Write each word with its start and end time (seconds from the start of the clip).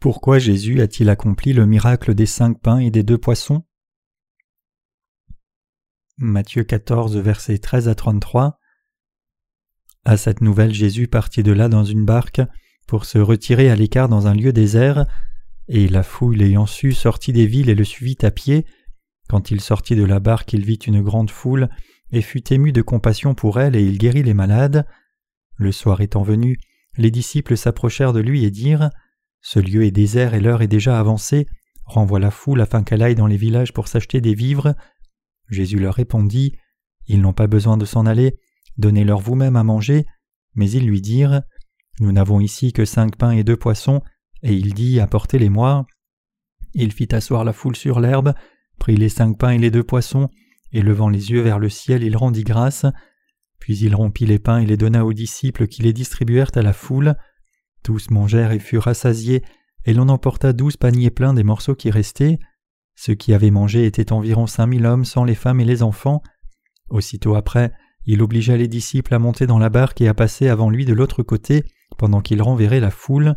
Pourquoi 0.00 0.38
Jésus 0.38 0.80
a-t-il 0.80 1.10
accompli 1.10 1.52
le 1.52 1.66
miracle 1.66 2.14
des 2.14 2.24
cinq 2.24 2.58
pains 2.58 2.78
et 2.78 2.90
des 2.90 3.02
deux 3.02 3.18
poissons? 3.18 3.64
Matthieu 6.16 6.64
14, 6.64 7.18
versets 7.18 7.58
13 7.58 7.86
à 7.86 7.94
33 7.94 8.58
À 10.06 10.16
cette 10.16 10.40
nouvelle, 10.40 10.72
Jésus 10.72 11.06
partit 11.06 11.42
de 11.42 11.52
là 11.52 11.68
dans 11.68 11.84
une 11.84 12.06
barque 12.06 12.40
pour 12.86 13.04
se 13.04 13.18
retirer 13.18 13.68
à 13.68 13.76
l'écart 13.76 14.08
dans 14.08 14.26
un 14.26 14.32
lieu 14.32 14.54
désert, 14.54 15.04
et 15.68 15.86
la 15.86 16.02
foule 16.02 16.36
l'ayant 16.36 16.64
su 16.64 16.92
sortit 16.92 17.34
des 17.34 17.46
villes 17.46 17.68
et 17.68 17.74
le 17.74 17.84
suivit 17.84 18.16
à 18.22 18.30
pied. 18.30 18.64
Quand 19.28 19.50
il 19.50 19.60
sortit 19.60 19.96
de 19.96 20.04
la 20.04 20.18
barque, 20.18 20.54
il 20.54 20.64
vit 20.64 20.76
une 20.76 21.02
grande 21.02 21.30
foule, 21.30 21.68
et 22.10 22.22
fut 22.22 22.54
ému 22.54 22.72
de 22.72 22.80
compassion 22.80 23.34
pour 23.34 23.60
elle, 23.60 23.76
et 23.76 23.82
il 23.82 23.98
guérit 23.98 24.22
les 24.22 24.32
malades. 24.32 24.86
Le 25.56 25.72
soir 25.72 26.00
étant 26.00 26.22
venu, 26.22 26.58
les 26.96 27.10
disciples 27.10 27.58
s'approchèrent 27.58 28.14
de 28.14 28.20
lui 28.20 28.46
et 28.46 28.50
dirent 28.50 28.88
ce 29.42 29.58
lieu 29.58 29.84
est 29.84 29.90
désert 29.90 30.34
et 30.34 30.40
l'heure 30.40 30.62
est 30.62 30.68
déjà 30.68 30.98
avancée. 30.98 31.46
Renvoie 31.84 32.20
la 32.20 32.30
foule 32.30 32.60
afin 32.60 32.82
qu'elle 32.82 33.02
aille 33.02 33.14
dans 33.14 33.26
les 33.26 33.36
villages 33.36 33.72
pour 33.72 33.88
s'acheter 33.88 34.20
des 34.20 34.34
vivres. 34.34 34.74
Jésus 35.48 35.78
leur 35.78 35.94
répondit 35.94 36.56
Ils 37.06 37.20
n'ont 37.20 37.32
pas 37.32 37.46
besoin 37.46 37.76
de 37.76 37.84
s'en 37.84 38.06
aller, 38.06 38.38
donnez-leur 38.76 39.20
vous-même 39.20 39.56
à 39.56 39.64
manger. 39.64 40.06
Mais 40.54 40.70
ils 40.70 40.86
lui 40.86 41.00
dirent 41.00 41.42
Nous 42.00 42.12
n'avons 42.12 42.40
ici 42.40 42.72
que 42.72 42.84
cinq 42.84 43.16
pains 43.16 43.32
et 43.32 43.44
deux 43.44 43.56
poissons. 43.56 44.02
Et 44.42 44.54
il 44.54 44.74
dit 44.74 45.00
Apportez-les-moi. 45.00 45.86
Il 46.74 46.92
fit 46.92 47.12
asseoir 47.12 47.44
la 47.44 47.52
foule 47.52 47.76
sur 47.76 47.98
l'herbe, 47.98 48.34
prit 48.78 48.96
les 48.96 49.08
cinq 49.08 49.38
pains 49.38 49.50
et 49.50 49.58
les 49.58 49.72
deux 49.72 49.82
poissons, 49.82 50.28
et 50.72 50.82
levant 50.82 51.08
les 51.08 51.32
yeux 51.32 51.40
vers 51.40 51.58
le 51.58 51.68
ciel, 51.68 52.04
il 52.04 52.16
rendit 52.16 52.44
grâce. 52.44 52.86
Puis 53.58 53.78
il 53.78 53.94
rompit 53.94 54.26
les 54.26 54.38
pains 54.38 54.58
et 54.58 54.66
les 54.66 54.76
donna 54.76 55.04
aux 55.04 55.12
disciples 55.12 55.66
qui 55.66 55.82
les 55.82 55.92
distribuèrent 55.92 56.52
à 56.54 56.62
la 56.62 56.72
foule. 56.72 57.16
Tous 57.82 58.10
mangèrent 58.10 58.52
et 58.52 58.58
furent 58.58 58.84
rassasiés, 58.84 59.42
et 59.84 59.94
l'on 59.94 60.08
emporta 60.08 60.52
douze 60.52 60.76
paniers 60.76 61.10
pleins 61.10 61.34
des 61.34 61.44
morceaux 61.44 61.74
qui 61.74 61.90
restaient. 61.90 62.38
Ceux 62.96 63.14
qui 63.14 63.32
avaient 63.32 63.50
mangé 63.50 63.86
étaient 63.86 64.12
environ 64.12 64.46
cinq 64.46 64.66
mille 64.66 64.86
hommes 64.86 65.04
sans 65.04 65.24
les 65.24 65.34
femmes 65.34 65.60
et 65.60 65.64
les 65.64 65.82
enfants. 65.82 66.22
Aussitôt 66.90 67.34
après, 67.34 67.72
il 68.04 68.22
obligea 68.22 68.56
les 68.56 68.68
disciples 68.68 69.14
à 69.14 69.18
monter 69.18 69.46
dans 69.46 69.58
la 69.58 69.70
barque 69.70 70.00
et 70.00 70.08
à 70.08 70.14
passer 70.14 70.48
avant 70.48 70.70
lui 70.70 70.84
de 70.84 70.92
l'autre 70.92 71.22
côté, 71.22 71.64
pendant 71.96 72.20
qu'il 72.20 72.42
renverrait 72.42 72.80
la 72.80 72.90
foule. 72.90 73.34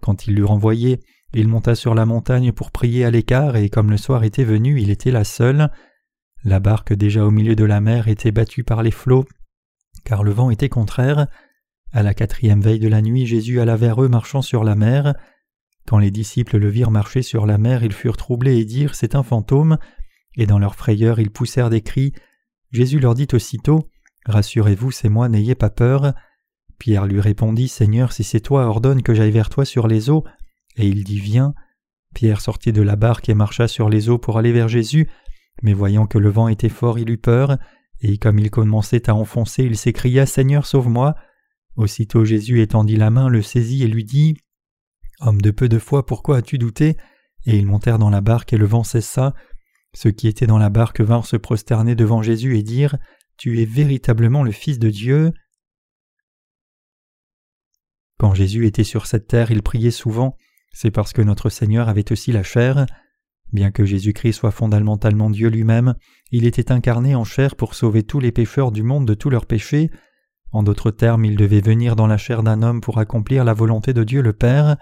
Quand 0.00 0.26
il 0.26 0.34
l'eut 0.34 0.44
renvoyé, 0.44 1.00
il 1.34 1.48
monta 1.48 1.74
sur 1.74 1.94
la 1.94 2.04
montagne 2.04 2.52
pour 2.52 2.70
prier 2.70 3.04
à 3.04 3.10
l'écart, 3.10 3.56
et 3.56 3.70
comme 3.70 3.90
le 3.90 3.96
soir 3.96 4.22
était 4.24 4.44
venu, 4.44 4.80
il 4.80 4.90
était 4.90 5.10
là 5.10 5.24
seul. 5.24 5.70
La 6.44 6.60
barque 6.60 6.92
déjà 6.92 7.24
au 7.24 7.30
milieu 7.30 7.56
de 7.56 7.64
la 7.64 7.80
mer 7.80 8.08
était 8.08 8.32
battue 8.32 8.64
par 8.64 8.82
les 8.82 8.90
flots, 8.90 9.24
car 10.04 10.22
le 10.24 10.32
vent 10.32 10.50
était 10.50 10.68
contraire. 10.68 11.26
À 11.92 12.02
la 12.02 12.14
quatrième 12.14 12.62
veille 12.62 12.78
de 12.78 12.88
la 12.88 13.02
nuit, 13.02 13.26
Jésus 13.26 13.60
alla 13.60 13.76
vers 13.76 14.02
eux 14.02 14.08
marchant 14.08 14.40
sur 14.40 14.64
la 14.64 14.74
mer. 14.74 15.14
Quand 15.86 15.98
les 15.98 16.10
disciples 16.10 16.56
le 16.56 16.70
virent 16.70 16.90
marcher 16.90 17.20
sur 17.20 17.44
la 17.44 17.58
mer, 17.58 17.84
ils 17.84 17.92
furent 17.92 18.16
troublés 18.16 18.56
et 18.56 18.64
dirent 18.64 18.94
C'est 18.94 19.14
un 19.14 19.22
fantôme. 19.22 19.76
Et 20.36 20.46
dans 20.46 20.58
leur 20.58 20.74
frayeur, 20.74 21.20
ils 21.20 21.30
poussèrent 21.30 21.68
des 21.68 21.82
cris. 21.82 22.14
Jésus 22.70 22.98
leur 22.98 23.14
dit 23.14 23.28
aussitôt 23.34 23.90
Rassurez-vous, 24.24 24.90
c'est 24.90 25.10
moi, 25.10 25.28
n'ayez 25.28 25.54
pas 25.54 25.68
peur. 25.68 26.14
Pierre 26.78 27.06
lui 27.06 27.20
répondit 27.20 27.68
Seigneur, 27.68 28.12
si 28.12 28.24
c'est 28.24 28.40
toi, 28.40 28.66
ordonne 28.66 29.02
que 29.02 29.12
j'aille 29.12 29.30
vers 29.30 29.50
toi 29.50 29.66
sur 29.66 29.86
les 29.86 30.08
eaux. 30.08 30.24
Et 30.76 30.86
il 30.86 31.04
dit 31.04 31.20
Viens. 31.20 31.52
Pierre 32.14 32.40
sortit 32.40 32.72
de 32.72 32.82
la 32.82 32.96
barque 32.96 33.28
et 33.28 33.34
marcha 33.34 33.68
sur 33.68 33.90
les 33.90 34.08
eaux 34.08 34.18
pour 34.18 34.38
aller 34.38 34.52
vers 34.52 34.68
Jésus, 34.68 35.08
mais 35.62 35.74
voyant 35.74 36.06
que 36.06 36.18
le 36.18 36.30
vent 36.30 36.48
était 36.48 36.68
fort, 36.68 36.98
il 36.98 37.10
eut 37.10 37.18
peur, 37.18 37.58
et 38.00 38.18
comme 38.18 38.38
il 38.38 38.50
commençait 38.50 39.08
à 39.08 39.14
enfoncer, 39.14 39.64
il 39.64 39.76
s'écria 39.76 40.24
Seigneur, 40.24 40.66
sauve-moi. 40.66 41.14
Aussitôt 41.76 42.24
Jésus 42.24 42.60
étendit 42.60 42.96
la 42.96 43.10
main, 43.10 43.28
le 43.28 43.42
saisit 43.42 43.82
et 43.82 43.88
lui 43.88 44.04
dit 44.04 44.36
Homme 45.20 45.40
de 45.40 45.50
peu 45.50 45.68
de 45.68 45.78
foi, 45.78 46.04
pourquoi 46.04 46.38
as-tu 46.38 46.58
douté? 46.58 46.96
Et 47.46 47.56
ils 47.56 47.66
montèrent 47.66 47.98
dans 47.98 48.10
la 48.10 48.20
barque 48.20 48.52
et 48.52 48.58
le 48.58 48.66
vent 48.66 48.84
cessa. 48.84 49.34
Ceux 49.94 50.10
qui 50.10 50.28
étaient 50.28 50.46
dans 50.46 50.58
la 50.58 50.70
barque 50.70 51.00
vinrent 51.00 51.26
se 51.26 51.36
prosterner 51.36 51.94
devant 51.94 52.22
Jésus 52.22 52.58
et 52.58 52.62
dire 52.62 52.96
Tu 53.36 53.60
es 53.60 53.64
véritablement 53.64 54.42
le 54.42 54.52
Fils 54.52 54.78
de 54.78 54.90
Dieu. 54.90 55.32
Quand 58.18 58.34
Jésus 58.34 58.66
était 58.66 58.84
sur 58.84 59.06
cette 59.06 59.26
terre, 59.26 59.50
il 59.50 59.62
priait 59.62 59.90
souvent, 59.90 60.36
c'est 60.72 60.90
parce 60.90 61.12
que 61.12 61.22
notre 61.22 61.50
Seigneur 61.50 61.88
avait 61.88 62.12
aussi 62.12 62.32
la 62.32 62.42
chair. 62.42 62.86
Bien 63.52 63.70
que 63.70 63.84
Jésus-Christ 63.84 64.32
soit 64.32 64.50
fondamentalement 64.50 65.28
Dieu 65.28 65.48
lui-même, 65.48 65.94
il 66.30 66.46
était 66.46 66.72
incarné 66.72 67.14
en 67.14 67.24
chair 67.24 67.56
pour 67.56 67.74
sauver 67.74 68.02
tous 68.02 68.20
les 68.20 68.32
pécheurs 68.32 68.72
du 68.72 68.82
monde 68.82 69.06
de 69.06 69.14
tous 69.14 69.28
leurs 69.28 69.46
péchés, 69.46 69.90
en 70.52 70.62
d'autres 70.62 70.90
termes, 70.90 71.24
il 71.24 71.36
devait 71.36 71.60
venir 71.60 71.96
dans 71.96 72.06
la 72.06 72.18
chair 72.18 72.42
d'un 72.42 72.62
homme 72.62 72.80
pour 72.80 72.98
accomplir 72.98 73.44
la 73.44 73.54
volonté 73.54 73.94
de 73.94 74.04
Dieu 74.04 74.20
le 74.20 74.34
Père. 74.34 74.76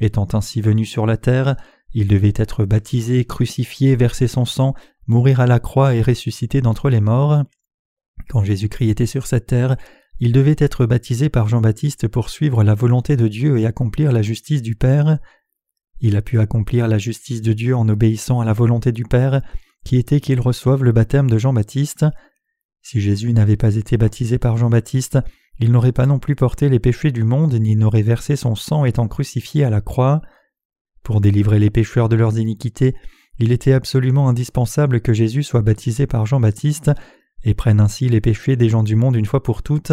Étant 0.00 0.28
ainsi 0.32 0.60
venu 0.60 0.84
sur 0.84 1.04
la 1.04 1.16
terre, 1.16 1.56
il 1.92 2.08
devait 2.08 2.32
être 2.36 2.64
baptisé, 2.64 3.24
crucifié, 3.24 3.96
verser 3.96 4.28
son 4.28 4.44
sang, 4.44 4.74
mourir 5.06 5.40
à 5.40 5.46
la 5.46 5.60
croix 5.60 5.94
et 5.94 6.02
ressusciter 6.02 6.60
d'entre 6.60 6.90
les 6.90 7.00
morts. 7.00 7.42
Quand 8.28 8.44
Jésus-Christ 8.44 8.90
était 8.90 9.06
sur 9.06 9.26
cette 9.26 9.46
terre, 9.46 9.76
il 10.20 10.32
devait 10.32 10.56
être 10.58 10.86
baptisé 10.86 11.28
par 11.28 11.48
Jean-Baptiste 11.48 12.06
pour 12.06 12.30
suivre 12.30 12.62
la 12.62 12.74
volonté 12.74 13.16
de 13.16 13.26
Dieu 13.26 13.58
et 13.58 13.66
accomplir 13.66 14.12
la 14.12 14.22
justice 14.22 14.62
du 14.62 14.76
Père. 14.76 15.18
Il 16.00 16.16
a 16.16 16.22
pu 16.22 16.38
accomplir 16.38 16.86
la 16.86 16.98
justice 16.98 17.42
de 17.42 17.52
Dieu 17.52 17.76
en 17.76 17.88
obéissant 17.88 18.40
à 18.40 18.44
la 18.44 18.52
volonté 18.52 18.92
du 18.92 19.04
Père, 19.04 19.42
qui 19.84 19.96
était 19.96 20.20
qu'il 20.20 20.40
reçoive 20.40 20.84
le 20.84 20.92
baptême 20.92 21.28
de 21.28 21.38
Jean-Baptiste. 21.38 22.06
Si 22.84 23.00
Jésus 23.00 23.32
n'avait 23.32 23.56
pas 23.56 23.76
été 23.76 23.96
baptisé 23.96 24.38
par 24.38 24.58
Jean-Baptiste, 24.58 25.18
il 25.58 25.72
n'aurait 25.72 25.92
pas 25.92 26.04
non 26.04 26.18
plus 26.18 26.36
porté 26.36 26.68
les 26.68 26.78
péchés 26.78 27.12
du 27.12 27.24
monde, 27.24 27.54
ni 27.54 27.76
n'aurait 27.76 28.02
versé 28.02 28.36
son 28.36 28.54
sang 28.54 28.84
étant 28.84 29.08
crucifié 29.08 29.64
à 29.64 29.70
la 29.70 29.80
croix. 29.80 30.20
Pour 31.02 31.22
délivrer 31.22 31.58
les 31.58 31.70
pécheurs 31.70 32.10
de 32.10 32.16
leurs 32.16 32.38
iniquités, 32.38 32.94
il 33.38 33.52
était 33.52 33.72
absolument 33.72 34.28
indispensable 34.28 35.00
que 35.00 35.14
Jésus 35.14 35.44
soit 35.44 35.62
baptisé 35.62 36.06
par 36.06 36.26
Jean-Baptiste 36.26 36.90
et 37.42 37.54
prenne 37.54 37.80
ainsi 37.80 38.10
les 38.10 38.20
péchés 38.20 38.54
des 38.54 38.68
gens 38.68 38.82
du 38.82 38.96
monde 38.96 39.16
une 39.16 39.26
fois 39.26 39.42
pour 39.42 39.62
toutes. 39.62 39.92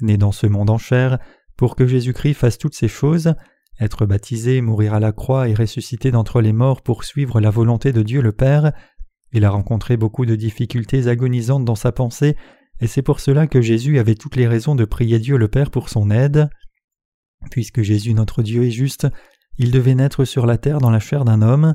Né 0.00 0.16
dans 0.16 0.32
ce 0.32 0.46
monde 0.46 0.70
en 0.70 0.78
chair, 0.78 1.18
pour 1.58 1.76
que 1.76 1.86
Jésus-Christ 1.86 2.34
fasse 2.34 2.56
toutes 2.56 2.74
ces 2.74 2.88
choses, 2.88 3.34
être 3.78 4.06
baptisé, 4.06 4.62
mourir 4.62 4.94
à 4.94 5.00
la 5.00 5.12
croix 5.12 5.50
et 5.50 5.54
ressusciter 5.54 6.10
d'entre 6.10 6.40
les 6.40 6.54
morts 6.54 6.80
pour 6.80 7.04
suivre 7.04 7.42
la 7.42 7.50
volonté 7.50 7.92
de 7.92 8.02
Dieu 8.02 8.22
le 8.22 8.32
Père, 8.32 8.72
il 9.32 9.44
a 9.44 9.50
rencontré 9.50 9.96
beaucoup 9.96 10.26
de 10.26 10.36
difficultés 10.36 11.08
agonisantes 11.08 11.64
dans 11.64 11.74
sa 11.74 11.92
pensée, 11.92 12.36
et 12.80 12.86
c'est 12.86 13.02
pour 13.02 13.20
cela 13.20 13.46
que 13.46 13.60
Jésus 13.60 13.98
avait 13.98 14.14
toutes 14.14 14.36
les 14.36 14.46
raisons 14.46 14.74
de 14.74 14.84
prier 14.84 15.18
Dieu 15.18 15.36
le 15.36 15.48
Père 15.48 15.70
pour 15.70 15.88
son 15.88 16.10
aide. 16.10 16.50
Puisque 17.50 17.82
Jésus 17.82 18.14
notre 18.14 18.42
Dieu 18.42 18.64
est 18.64 18.70
juste, 18.70 19.06
il 19.58 19.70
devait 19.70 19.94
naître 19.94 20.24
sur 20.24 20.46
la 20.46 20.58
terre 20.58 20.78
dans 20.78 20.90
la 20.90 21.00
chair 21.00 21.24
d'un 21.24 21.42
homme. 21.42 21.74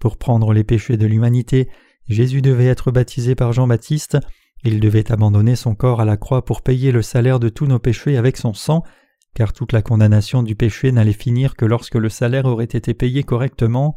Pour 0.00 0.18
prendre 0.18 0.52
les 0.52 0.64
péchés 0.64 0.96
de 0.96 1.06
l'humanité, 1.06 1.68
Jésus 2.08 2.42
devait 2.42 2.66
être 2.66 2.90
baptisé 2.90 3.34
par 3.34 3.52
Jean-Baptiste, 3.52 4.18
il 4.64 4.80
devait 4.80 5.12
abandonner 5.12 5.56
son 5.56 5.74
corps 5.74 6.00
à 6.00 6.04
la 6.06 6.16
croix 6.16 6.44
pour 6.44 6.62
payer 6.62 6.90
le 6.90 7.02
salaire 7.02 7.38
de 7.38 7.50
tous 7.50 7.66
nos 7.66 7.78
péchés 7.78 8.16
avec 8.16 8.36
son 8.36 8.54
sang, 8.54 8.82
car 9.34 9.52
toute 9.52 9.72
la 9.72 9.82
condamnation 9.82 10.42
du 10.42 10.54
péché 10.54 10.90
n'allait 10.90 11.12
finir 11.12 11.54
que 11.54 11.66
lorsque 11.66 11.96
le 11.96 12.08
salaire 12.08 12.46
aurait 12.46 12.64
été 12.64 12.94
payé 12.94 13.22
correctement. 13.24 13.94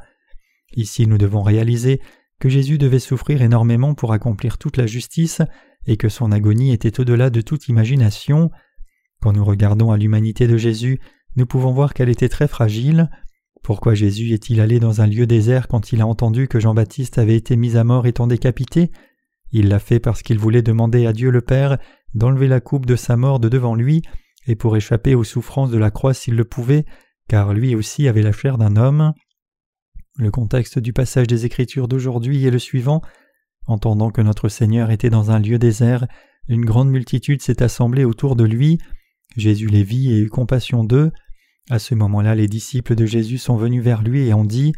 Ici 0.75 1.07
nous 1.07 1.17
devons 1.17 1.41
réaliser 1.41 2.01
que 2.39 2.49
Jésus 2.49 2.77
devait 2.77 2.99
souffrir 2.99 3.41
énormément 3.41 3.93
pour 3.93 4.13
accomplir 4.13 4.57
toute 4.57 4.77
la 4.77 4.87
justice 4.87 5.41
et 5.85 5.97
que 5.97 6.09
son 6.09 6.31
agonie 6.31 6.71
était 6.71 6.99
au-delà 6.99 7.29
de 7.29 7.41
toute 7.41 7.67
imagination. 7.67 8.51
Quand 9.21 9.33
nous 9.33 9.45
regardons 9.45 9.91
à 9.91 9.97
l'humanité 9.97 10.47
de 10.47 10.57
Jésus, 10.57 10.99
nous 11.35 11.45
pouvons 11.45 11.71
voir 11.71 11.93
qu'elle 11.93 12.09
était 12.09 12.29
très 12.29 12.47
fragile. 12.47 13.09
Pourquoi 13.63 13.95
Jésus 13.95 14.33
est-il 14.33 14.61
allé 14.61 14.79
dans 14.79 15.01
un 15.01 15.07
lieu 15.07 15.25
désert 15.25 15.67
quand 15.67 15.91
il 15.91 16.01
a 16.01 16.07
entendu 16.07 16.47
que 16.47 16.59
Jean-Baptiste 16.59 17.17
avait 17.17 17.35
été 17.35 17.55
mis 17.55 17.75
à 17.77 17.83
mort 17.83 18.05
étant 18.05 18.27
décapité? 18.27 18.91
Il 19.51 19.69
l'a 19.69 19.79
fait 19.79 19.99
parce 19.99 20.21
qu'il 20.21 20.39
voulait 20.39 20.61
demander 20.61 21.05
à 21.05 21.13
Dieu 21.13 21.31
le 21.31 21.41
Père 21.41 21.77
d'enlever 22.13 22.47
la 22.47 22.59
coupe 22.59 22.85
de 22.85 22.95
sa 22.95 23.17
mort 23.17 23.39
de 23.39 23.49
devant 23.49 23.75
lui 23.75 24.01
et 24.47 24.55
pour 24.55 24.77
échapper 24.77 25.15
aux 25.15 25.23
souffrances 25.23 25.71
de 25.71 25.77
la 25.77 25.91
croix 25.91 26.13
s'il 26.13 26.35
le 26.35 26.45
pouvait, 26.45 26.85
car 27.27 27.53
lui 27.53 27.75
aussi 27.75 28.07
avait 28.07 28.21
la 28.21 28.31
chair 28.31 28.57
d'un 28.57 28.75
homme. 28.77 29.13
Le 30.17 30.31
contexte 30.31 30.79
du 30.79 30.93
passage 30.93 31.27
des 31.27 31.45
Écritures 31.45 31.87
d'aujourd'hui 31.87 32.43
est 32.45 32.51
le 32.51 32.57
suivant. 32.57 33.03
Entendant 33.67 34.09
que 34.09 34.21
notre 34.21 34.49
Seigneur 34.49 34.89
était 34.89 35.11
dans 35.11 35.29
un 35.29 35.37
lieu 35.37 35.59
désert, 35.59 36.07
une 36.47 36.65
grande 36.65 36.89
multitude 36.89 37.43
s'est 37.43 37.61
assemblée 37.61 38.03
autour 38.03 38.35
de 38.35 38.43
lui. 38.43 38.79
Jésus 39.35 39.67
les 39.67 39.83
vit 39.83 40.11
et 40.11 40.17
eut 40.17 40.29
compassion 40.29 40.83
d'eux. 40.83 41.11
À 41.69 41.77
ce 41.77 41.93
moment-là, 41.93 42.33
les 42.33 42.47
disciples 42.47 42.95
de 42.95 43.05
Jésus 43.05 43.37
sont 43.37 43.57
venus 43.57 43.83
vers 43.83 44.01
lui 44.01 44.25
et 44.25 44.33
ont 44.33 44.43
dit 44.43 44.73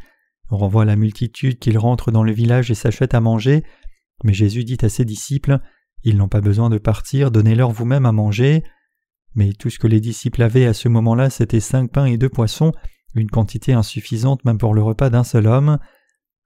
On 0.49 0.57
renvoie 0.57 0.83
la 0.83 0.97
multitude 0.97 1.57
qu'il 1.57 1.77
rentre 1.77 2.11
dans 2.11 2.23
le 2.23 2.33
village 2.33 2.69
et 2.69 2.75
s'achète 2.75 3.13
à 3.13 3.21
manger. 3.21 3.63
Mais 4.25 4.33
Jésus 4.33 4.65
dit 4.65 4.79
à 4.81 4.89
ses 4.89 5.05
disciples 5.05 5.59
Ils 6.03 6.17
n'ont 6.17 6.27
pas 6.27 6.41
besoin 6.41 6.69
de 6.69 6.79
partir, 6.79 7.31
donnez-leur 7.31 7.71
vous-même 7.71 8.05
à 8.05 8.11
manger. 8.11 8.63
Mais 9.35 9.53
tout 9.53 9.69
ce 9.69 9.79
que 9.79 9.87
les 9.87 10.01
disciples 10.01 10.41
avaient 10.41 10.65
à 10.65 10.73
ce 10.73 10.89
moment-là, 10.89 11.29
c'était 11.29 11.61
cinq 11.61 11.91
pains 11.91 12.07
et 12.07 12.17
deux 12.17 12.27
poissons, 12.27 12.73
une 13.15 13.29
quantité 13.29 13.73
insuffisante 13.73 14.45
même 14.45 14.57
pour 14.57 14.73
le 14.73 14.81
repas 14.81 15.09
d'un 15.09 15.23
seul 15.23 15.47
homme. 15.47 15.79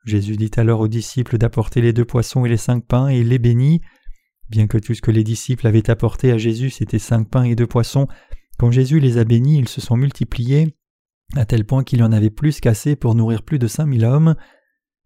Jésus 0.05 0.35
dit 0.35 0.51
alors 0.57 0.81
aux 0.81 0.87
disciples 0.87 1.37
d'apporter 1.37 1.81
les 1.81 1.93
deux 1.93 2.05
poissons 2.05 2.45
et 2.45 2.49
les 2.49 2.57
cinq 2.57 2.85
pains, 2.85 3.09
et 3.09 3.19
il 3.19 3.29
les 3.29 3.39
bénit. 3.39 3.81
Bien 4.49 4.67
que 4.67 4.77
tout 4.77 4.93
ce 4.93 5.01
que 5.01 5.11
les 5.11 5.23
disciples 5.23 5.65
avaient 5.65 5.89
apporté 5.89 6.31
à 6.31 6.37
Jésus 6.37 6.69
c'était 6.69 6.99
cinq 6.99 7.29
pains 7.29 7.43
et 7.43 7.55
deux 7.55 7.67
poissons, 7.67 8.07
quand 8.57 8.71
Jésus 8.71 8.99
les 8.99 9.17
a 9.17 9.23
bénis, 9.23 9.57
ils 9.57 9.69
se 9.69 9.81
sont 9.81 9.97
multipliés, 9.97 10.75
à 11.35 11.45
tel 11.45 11.65
point 11.65 11.83
qu'il 11.83 12.03
en 12.03 12.11
avait 12.11 12.29
plus 12.29 12.59
qu'assez 12.59 12.95
pour 12.95 13.15
nourrir 13.15 13.43
plus 13.43 13.59
de 13.59 13.67
cinq 13.67 13.85
mille 13.85 14.05
hommes. 14.05 14.35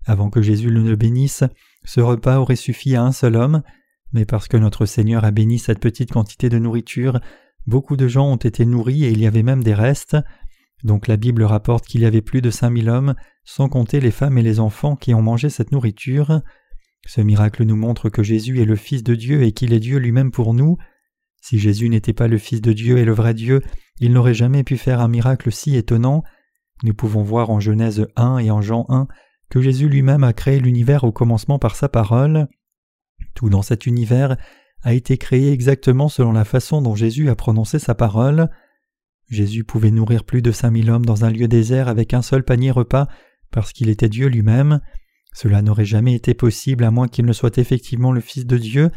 Avant 0.06 0.30
que 0.30 0.42
Jésus 0.42 0.70
le 0.70 0.96
bénisse, 0.96 1.44
ce 1.84 2.02
repas 2.02 2.40
aurait 2.40 2.56
suffi 2.56 2.96
à 2.96 3.04
un 3.04 3.12
seul 3.12 3.36
homme, 3.36 3.62
mais 4.14 4.26
parce 4.26 4.48
que 4.48 4.58
notre 4.58 4.86
Seigneur 4.86 5.26
a 5.26 5.32
béni 5.32 5.60
cette 5.60 5.80
petite 5.80 6.12
quantité 6.12 6.50
de 6.50 6.60
nourriture, 6.60 7.20
beaucoup 7.66 7.98
de 7.98 8.08
gens 8.08 8.32
ont 8.32 8.38
été 8.38 8.66
nourris 8.66 9.04
et 9.06 9.12
il 9.12 9.20
y 9.20 9.28
avait 9.28 9.44
même 9.44 9.64
des 9.64 9.74
restes. 9.74 10.18
Donc 10.84 11.08
la 11.08 11.18
Bible 11.18 11.44
rapporte 11.44 11.86
qu'il 11.86 12.02
y 12.02 12.06
avait 12.06 12.22
plus 12.22 12.42
de 12.42 12.52
cinq 12.52 12.70
mille 12.70 12.90
hommes, 12.90 13.16
sans 13.44 13.70
compter 13.70 14.00
les 14.00 14.12
femmes 14.12 14.38
et 14.38 14.44
les 14.44 14.60
enfants 14.60 14.96
qui 14.96 15.14
ont 15.14 15.22
mangé 15.22 15.50
cette 15.50 15.72
nourriture. 15.72 16.42
Ce 17.06 17.22
miracle 17.22 17.64
nous 17.64 17.76
montre 17.76 18.10
que 18.10 18.24
Jésus 18.24 18.62
est 18.62 18.66
le 18.66 18.76
Fils 18.76 19.04
de 19.04 19.16
Dieu 19.16 19.44
et 19.44 19.52
qu'il 19.52 19.74
est 19.74 19.80
Dieu 19.80 19.98
lui-même 19.98 20.32
pour 20.32 20.54
nous. 20.54 20.78
Si 21.42 21.60
Jésus 21.60 21.90
n'était 21.90 22.14
pas 22.14 22.28
le 22.28 22.38
Fils 22.38 22.62
de 22.62 22.74
Dieu 22.74 22.98
et 22.98 23.06
le 23.06 23.14
vrai 23.14 23.34
Dieu, 23.34 23.62
il 24.00 24.12
n'aurait 24.12 24.34
jamais 24.34 24.64
pu 24.64 24.78
faire 24.78 25.00
un 25.00 25.08
miracle 25.08 25.52
si 25.52 25.76
étonnant. 25.76 26.24
Nous 26.84 26.94
pouvons 26.94 27.24
voir 27.24 27.50
en 27.50 27.60
Genèse 27.60 28.08
1 28.16 28.40
et 28.40 28.52
en 28.52 28.62
Jean 28.62 28.86
1 28.90 29.08
que 29.50 29.62
Jésus 29.62 29.88
lui-même 29.88 30.24
a 30.24 30.34
créé 30.34 30.60
l'univers 30.60 31.04
au 31.04 31.12
commencement 31.12 31.60
par 31.60 31.76
sa 31.76 31.90
parole. 31.90 32.48
Tout 33.34 33.50
dans 33.50 33.62
cet 33.62 33.86
univers 33.86 34.38
a 34.84 34.94
été 34.94 35.18
créé 35.18 35.52
exactement 35.52 36.10
selon 36.10 36.34
la 36.34 36.46
façon 36.46 36.82
dont 36.82 36.96
Jésus 36.96 37.30
a 37.30 37.36
prononcé 37.36 37.80
sa 37.80 37.96
parole. 37.96 38.50
Jésus 39.30 39.64
pouvait 39.64 39.92
nourrir 39.92 40.24
plus 40.24 40.42
de 40.42 40.52
cinq 40.52 40.72
mille 40.72 40.90
hommes 40.90 41.06
dans 41.06 41.26
un 41.26 41.30
lieu 41.30 41.48
désert 41.48 41.88
avec 41.88 42.14
un 42.14 42.22
seul 42.22 42.44
panier 42.44 42.72
repas 42.72 43.08
parce 43.52 43.74
qu'il 43.74 43.90
était 43.90 44.10
Dieu 44.10 44.28
lui-même. 44.28 44.80
Cela 45.34 45.62
n'aurait 45.62 45.86
jamais 45.86 46.14
été 46.14 46.34
possible 46.34 46.84
à 46.84 46.92
moins 46.92 47.08
qu'il 47.08 47.26
ne 47.26 47.34
soit 47.34 47.58
effectivement 47.58 48.12
le 48.12 48.22
Fils 48.22 48.46
de 48.46 48.58
Dieu. 48.58 48.90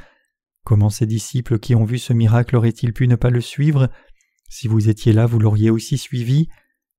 Comment 0.64 0.90
ces 0.90 1.06
disciples 1.06 1.58
qui 1.58 1.74
ont 1.74 1.84
vu 1.84 1.98
ce 1.98 2.12
miracle 2.12 2.56
auraient-ils 2.56 2.92
pu 2.92 3.08
ne 3.08 3.16
pas 3.16 3.30
le 3.30 3.40
suivre? 3.40 3.90
Si 4.48 4.68
vous 4.68 4.88
étiez 4.88 5.12
là, 5.12 5.26
vous 5.26 5.38
l'auriez 5.38 5.70
aussi 5.70 5.98
suivi. 5.98 6.48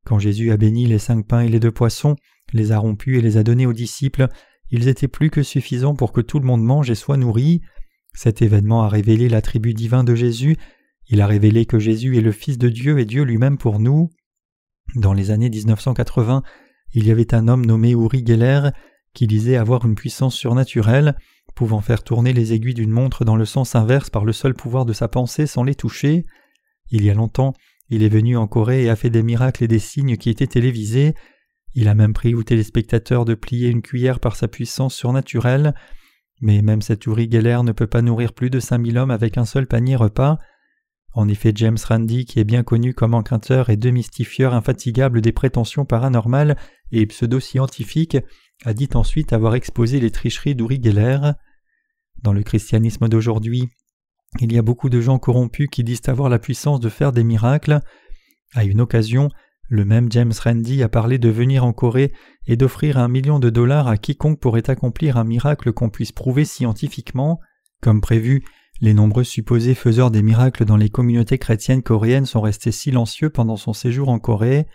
Quand 0.06 0.20
Jésus 0.20 0.52
a 0.52 0.58
béni 0.58 0.86
les 0.86 1.00
cinq 1.00 1.28
pains 1.28 1.42
et 1.42 1.50
les 1.50 1.60
deux 1.60 1.72
poissons, 1.72 2.16
les 2.54 2.72
a 2.72 2.80
rompus 2.80 3.18
et 3.18 3.22
les 3.22 3.38
a 3.38 3.44
donnés 3.44 3.66
aux 3.66 3.74
disciples, 3.74 4.28
ils 4.72 4.88
étaient 4.88 5.08
plus 5.08 5.30
que 5.30 5.44
suffisants 5.44 5.96
pour 5.96 6.12
que 6.12 6.22
tout 6.22 6.40
le 6.40 6.46
monde 6.46 6.64
mange 6.64 6.90
et 6.90 6.96
soit 6.96 7.18
nourri. 7.18 7.62
Cet 8.14 8.42
événement 8.42 8.84
a 8.84 8.90
révélé 8.90 9.30
l'attribut 9.30 9.74
divin 9.74 10.04
de 10.04 10.16
Jésus, 10.16 10.58
il 11.12 11.20
a 11.20 11.28
révélé 11.28 11.66
que 11.66 11.78
Jésus 11.78 12.18
est 12.18 12.22
le 12.22 12.32
Fils 12.32 12.58
de 12.58 12.70
Dieu 12.70 12.98
et 12.98 13.06
Dieu 13.06 13.24
lui-même 13.24 13.58
pour 13.58 13.80
nous. 13.80 14.10
Dans 14.96 15.14
les 15.14 15.30
années 15.30 15.50
1980, 15.50 16.42
il 16.94 17.06
y 17.06 17.12
avait 17.12 17.36
un 17.36 17.50
homme 17.50 17.66
nommé 17.66 17.92
Uri 17.92 18.26
Geller 18.26 18.70
qui 19.14 19.28
disait 19.28 19.58
avoir 19.58 19.86
une 19.86 19.96
puissance 19.96 20.36
surnaturelle, 20.36 21.18
pouvant 21.54 21.82
faire 21.82 22.04
tourner 22.04 22.32
les 22.32 22.54
aiguilles 22.54 22.74
d'une 22.74 22.92
montre 22.92 23.26
dans 23.26 23.36
le 23.36 23.44
sens 23.44 23.76
inverse 23.76 24.10
par 24.10 24.24
le 24.24 24.32
seul 24.32 24.54
pouvoir 24.54 24.86
de 24.86 24.94
sa 24.94 25.10
pensée 25.10 25.48
sans 25.48 25.64
les 25.64 25.76
toucher. 25.76 26.26
Il 26.92 27.04
y 27.04 27.10
a 27.10 27.14
longtemps, 27.14 27.54
il 27.90 28.04
est 28.04 28.10
venu 28.10 28.38
en 28.38 28.48
Corée 28.48 28.84
et 28.84 28.90
a 28.90 28.96
fait 28.96 29.10
des 29.10 29.22
miracles 29.22 29.66
et 29.66 29.68
des 29.68 29.80
signes 29.80 30.16
qui 30.16 30.30
étaient 30.30 30.48
télévisés. 30.48 31.14
Il 31.74 31.90
a 31.90 31.94
même 31.94 32.14
pris 32.14 32.36
aux 32.36 32.44
téléspectateurs 32.44 33.26
de 33.26 33.36
plier 33.36 33.68
une 33.68 33.82
cuillère 33.82 34.22
par 34.22 34.38
sa 34.38 34.48
puissance 34.48 34.96
surnaturelle. 34.96 35.76
Mais 36.40 36.62
même 36.62 36.82
cet 36.82 37.06
Uri 37.06 37.30
Geller 37.30 37.60
ne 37.64 37.74
peut 37.74 37.88
pas 37.88 38.02
nourrir 38.02 38.32
plus 38.32 38.50
de 38.50 38.62
cinq 38.62 38.78
mille 38.78 38.98
hommes 38.98 39.12
avec 39.12 39.38
un 39.38 39.46
seul 39.46 39.68
panier 39.68 39.98
repas. 39.98 40.38
En 41.14 41.28
effet, 41.28 41.52
James 41.56 41.78
Randi, 41.84 42.26
qui 42.26 42.40
est 42.40 42.46
bien 42.46 42.64
connu 42.64 42.94
comme 42.94 43.14
enquêteur 43.14 43.70
et 43.70 43.78
démystifieur 43.78 44.54
infatigable 44.54 45.22
des 45.22 45.34
prétentions 45.34 45.86
paranormales 45.86 46.56
et 46.92 47.06
pseudo-scientifiques, 47.06 48.18
a 48.64 48.74
dit 48.74 48.90
ensuite 48.94 49.34
avoir 49.34 49.56
exposé 49.56 50.00
les 50.00 50.12
tricheries 50.12 50.56
d'Uri 50.56 50.80
Geller. 50.82 51.20
Dans 52.22 52.34
le 52.34 52.44
christianisme 52.44 53.10
d'aujourd'hui, 53.10 53.70
il 54.40 54.54
y 54.54 54.58
a 54.58 54.62
beaucoup 54.62 54.90
de 54.90 55.02
gens 55.02 55.20
corrompus 55.20 55.68
qui 55.70 55.84
disent 55.84 56.08
avoir 56.08 56.30
la 56.30 56.40
puissance 56.40 56.80
de 56.80 56.90
faire 56.90 57.12
des 57.12 57.24
miracles. 57.24 57.82
À 58.54 58.64
une 58.64 58.80
occasion, 58.80 59.30
le 59.68 59.84
même 59.84 60.12
James 60.12 60.34
Randi 60.42 60.84
a 60.84 60.90
parlé 60.90 61.18
de 61.18 61.30
venir 61.30 61.66
en 61.66 61.74
Corée 61.74 62.14
et 62.48 62.56
d'offrir 62.56 62.98
un 62.98 63.10
million 63.10 63.40
de 63.40 63.50
dollars 63.50 63.88
à 63.88 63.98
quiconque 63.98 64.40
pourrait 64.40 64.70
accomplir 64.70 65.18
un 65.18 65.24
miracle 65.26 65.74
qu'on 65.74 65.90
puisse 65.90 66.12
prouver 66.12 66.46
scientifiquement. 66.46 67.40
Comme 67.82 68.00
prévu, 68.00 68.44
les 68.82 68.96
nombreux 68.96 69.24
supposés 69.24 69.76
faiseurs 69.76 70.10
des 70.10 70.24
miracles 70.24 70.66
dans 70.66 70.76
les 70.76 70.90
communautés 70.90 71.38
chrétiennes 71.38 71.84
coréennes 71.84 72.26
sont 72.26 72.42
restés 72.42 72.72
silencieux 72.72 73.30
pendant 73.30 73.56
son 73.56 73.74
séjour 73.74 74.10
en 74.10 74.18
Corée. 74.18 74.66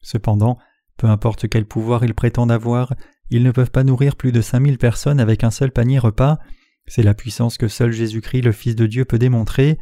Cependant, 0.00 0.56
peu 0.96 1.08
importe 1.08 1.48
quel 1.48 1.66
pouvoir 1.66 2.04
ils 2.04 2.14
prétendent 2.14 2.52
avoir, 2.52 2.94
ils 3.30 3.42
ne 3.42 3.50
peuvent 3.50 3.72
pas 3.72 3.84
nourrir 3.84 4.14
plus 4.14 4.30
de 4.30 4.40
cinq 4.40 4.60
mille 4.60 4.78
personnes 4.78 5.18
avec 5.18 5.42
un 5.42 5.50
seul 5.50 5.72
panier 5.72 5.98
repas. 5.98 6.38
C'est 6.86 7.02
la 7.02 7.14
puissance 7.14 7.58
que 7.58 7.68
seul 7.68 7.92
Jésus-Christ, 7.92 8.42
le 8.42 8.52
Fils 8.52 8.76
de 8.76 8.86
Dieu, 8.86 9.04
peut 9.04 9.18
démontrer. 9.18 9.78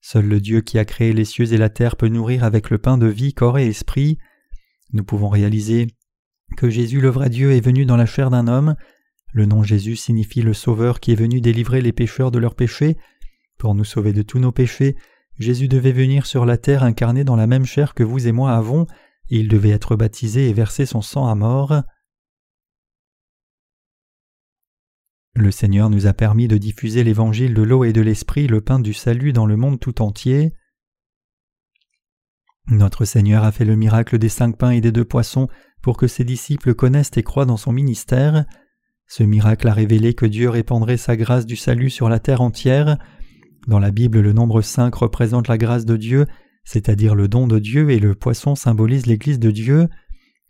Seul 0.00 0.26
le 0.26 0.40
Dieu 0.40 0.60
qui 0.60 0.78
a 0.78 0.84
créé 0.84 1.12
les 1.12 1.24
cieux 1.24 1.52
et 1.52 1.56
la 1.56 1.70
terre 1.70 1.96
peut 1.96 2.08
nourrir 2.08 2.44
avec 2.44 2.68
le 2.68 2.78
pain 2.78 2.98
de 2.98 3.06
vie 3.06 3.32
corps 3.32 3.58
et 3.58 3.66
esprit. 3.66 4.18
Nous 4.92 5.04
pouvons 5.04 5.28
réaliser 5.28 5.86
que 6.56 6.68
Jésus 6.68 7.00
le 7.00 7.08
vrai 7.08 7.30
Dieu 7.30 7.52
est 7.52 7.64
venu 7.64 7.86
dans 7.86 7.96
la 7.96 8.06
chair 8.06 8.30
d'un 8.30 8.48
homme. 8.48 8.74
Le 9.34 9.46
nom 9.46 9.64
Jésus 9.64 9.96
signifie 9.96 10.42
le 10.42 10.54
Sauveur 10.54 11.00
qui 11.00 11.10
est 11.10 11.16
venu 11.16 11.40
délivrer 11.40 11.80
les 11.80 11.92
pécheurs 11.92 12.30
de 12.30 12.38
leurs 12.38 12.54
péchés. 12.54 12.96
Pour 13.58 13.74
nous 13.74 13.82
sauver 13.82 14.12
de 14.12 14.22
tous 14.22 14.38
nos 14.38 14.52
péchés, 14.52 14.96
Jésus 15.40 15.66
devait 15.66 15.90
venir 15.90 16.24
sur 16.24 16.46
la 16.46 16.56
terre 16.56 16.84
incarné 16.84 17.24
dans 17.24 17.34
la 17.34 17.48
même 17.48 17.64
chair 17.64 17.94
que 17.94 18.04
vous 18.04 18.28
et 18.28 18.32
moi 18.32 18.52
avons, 18.52 18.86
et 19.30 19.40
il 19.40 19.48
devait 19.48 19.70
être 19.70 19.96
baptisé 19.96 20.48
et 20.48 20.52
verser 20.52 20.86
son 20.86 21.02
sang 21.02 21.26
à 21.26 21.34
mort. 21.34 21.82
Le 25.34 25.50
Seigneur 25.50 25.90
nous 25.90 26.06
a 26.06 26.12
permis 26.12 26.46
de 26.46 26.56
diffuser 26.56 27.02
l'évangile 27.02 27.54
de 27.54 27.62
l'eau 27.62 27.82
et 27.82 27.92
de 27.92 28.02
l'esprit, 28.02 28.46
le 28.46 28.60
pain 28.60 28.78
du 28.78 28.94
salut 28.94 29.32
dans 29.32 29.46
le 29.46 29.56
monde 29.56 29.80
tout 29.80 30.00
entier. 30.00 30.52
Notre 32.68 33.04
Seigneur 33.04 33.42
a 33.42 33.50
fait 33.50 33.64
le 33.64 33.74
miracle 33.74 34.18
des 34.18 34.28
cinq 34.28 34.56
pains 34.56 34.70
et 34.70 34.80
des 34.80 34.92
deux 34.92 35.04
poissons 35.04 35.48
pour 35.82 35.96
que 35.96 36.06
ses 36.06 36.22
disciples 36.22 36.74
connaissent 36.74 37.16
et 37.16 37.24
croient 37.24 37.46
dans 37.46 37.56
son 37.56 37.72
ministère. 37.72 38.44
Ce 39.06 39.22
miracle 39.22 39.68
a 39.68 39.72
révélé 39.72 40.14
que 40.14 40.26
Dieu 40.26 40.48
répandrait 40.48 40.96
sa 40.96 41.16
grâce 41.16 41.46
du 41.46 41.56
salut 41.56 41.90
sur 41.90 42.08
la 42.08 42.18
terre 42.18 42.40
entière. 42.40 42.98
Dans 43.66 43.78
la 43.78 43.90
Bible, 43.90 44.20
le 44.20 44.32
nombre 44.32 44.62
cinq 44.62 44.94
représente 44.94 45.48
la 45.48 45.58
grâce 45.58 45.84
de 45.84 45.96
Dieu, 45.96 46.26
c'est-à-dire 46.64 47.14
le 47.14 47.28
don 47.28 47.46
de 47.46 47.58
Dieu, 47.58 47.90
et 47.90 47.98
le 47.98 48.14
poisson 48.14 48.54
symbolise 48.54 49.06
l'Église 49.06 49.38
de 49.38 49.50
Dieu. 49.50 49.88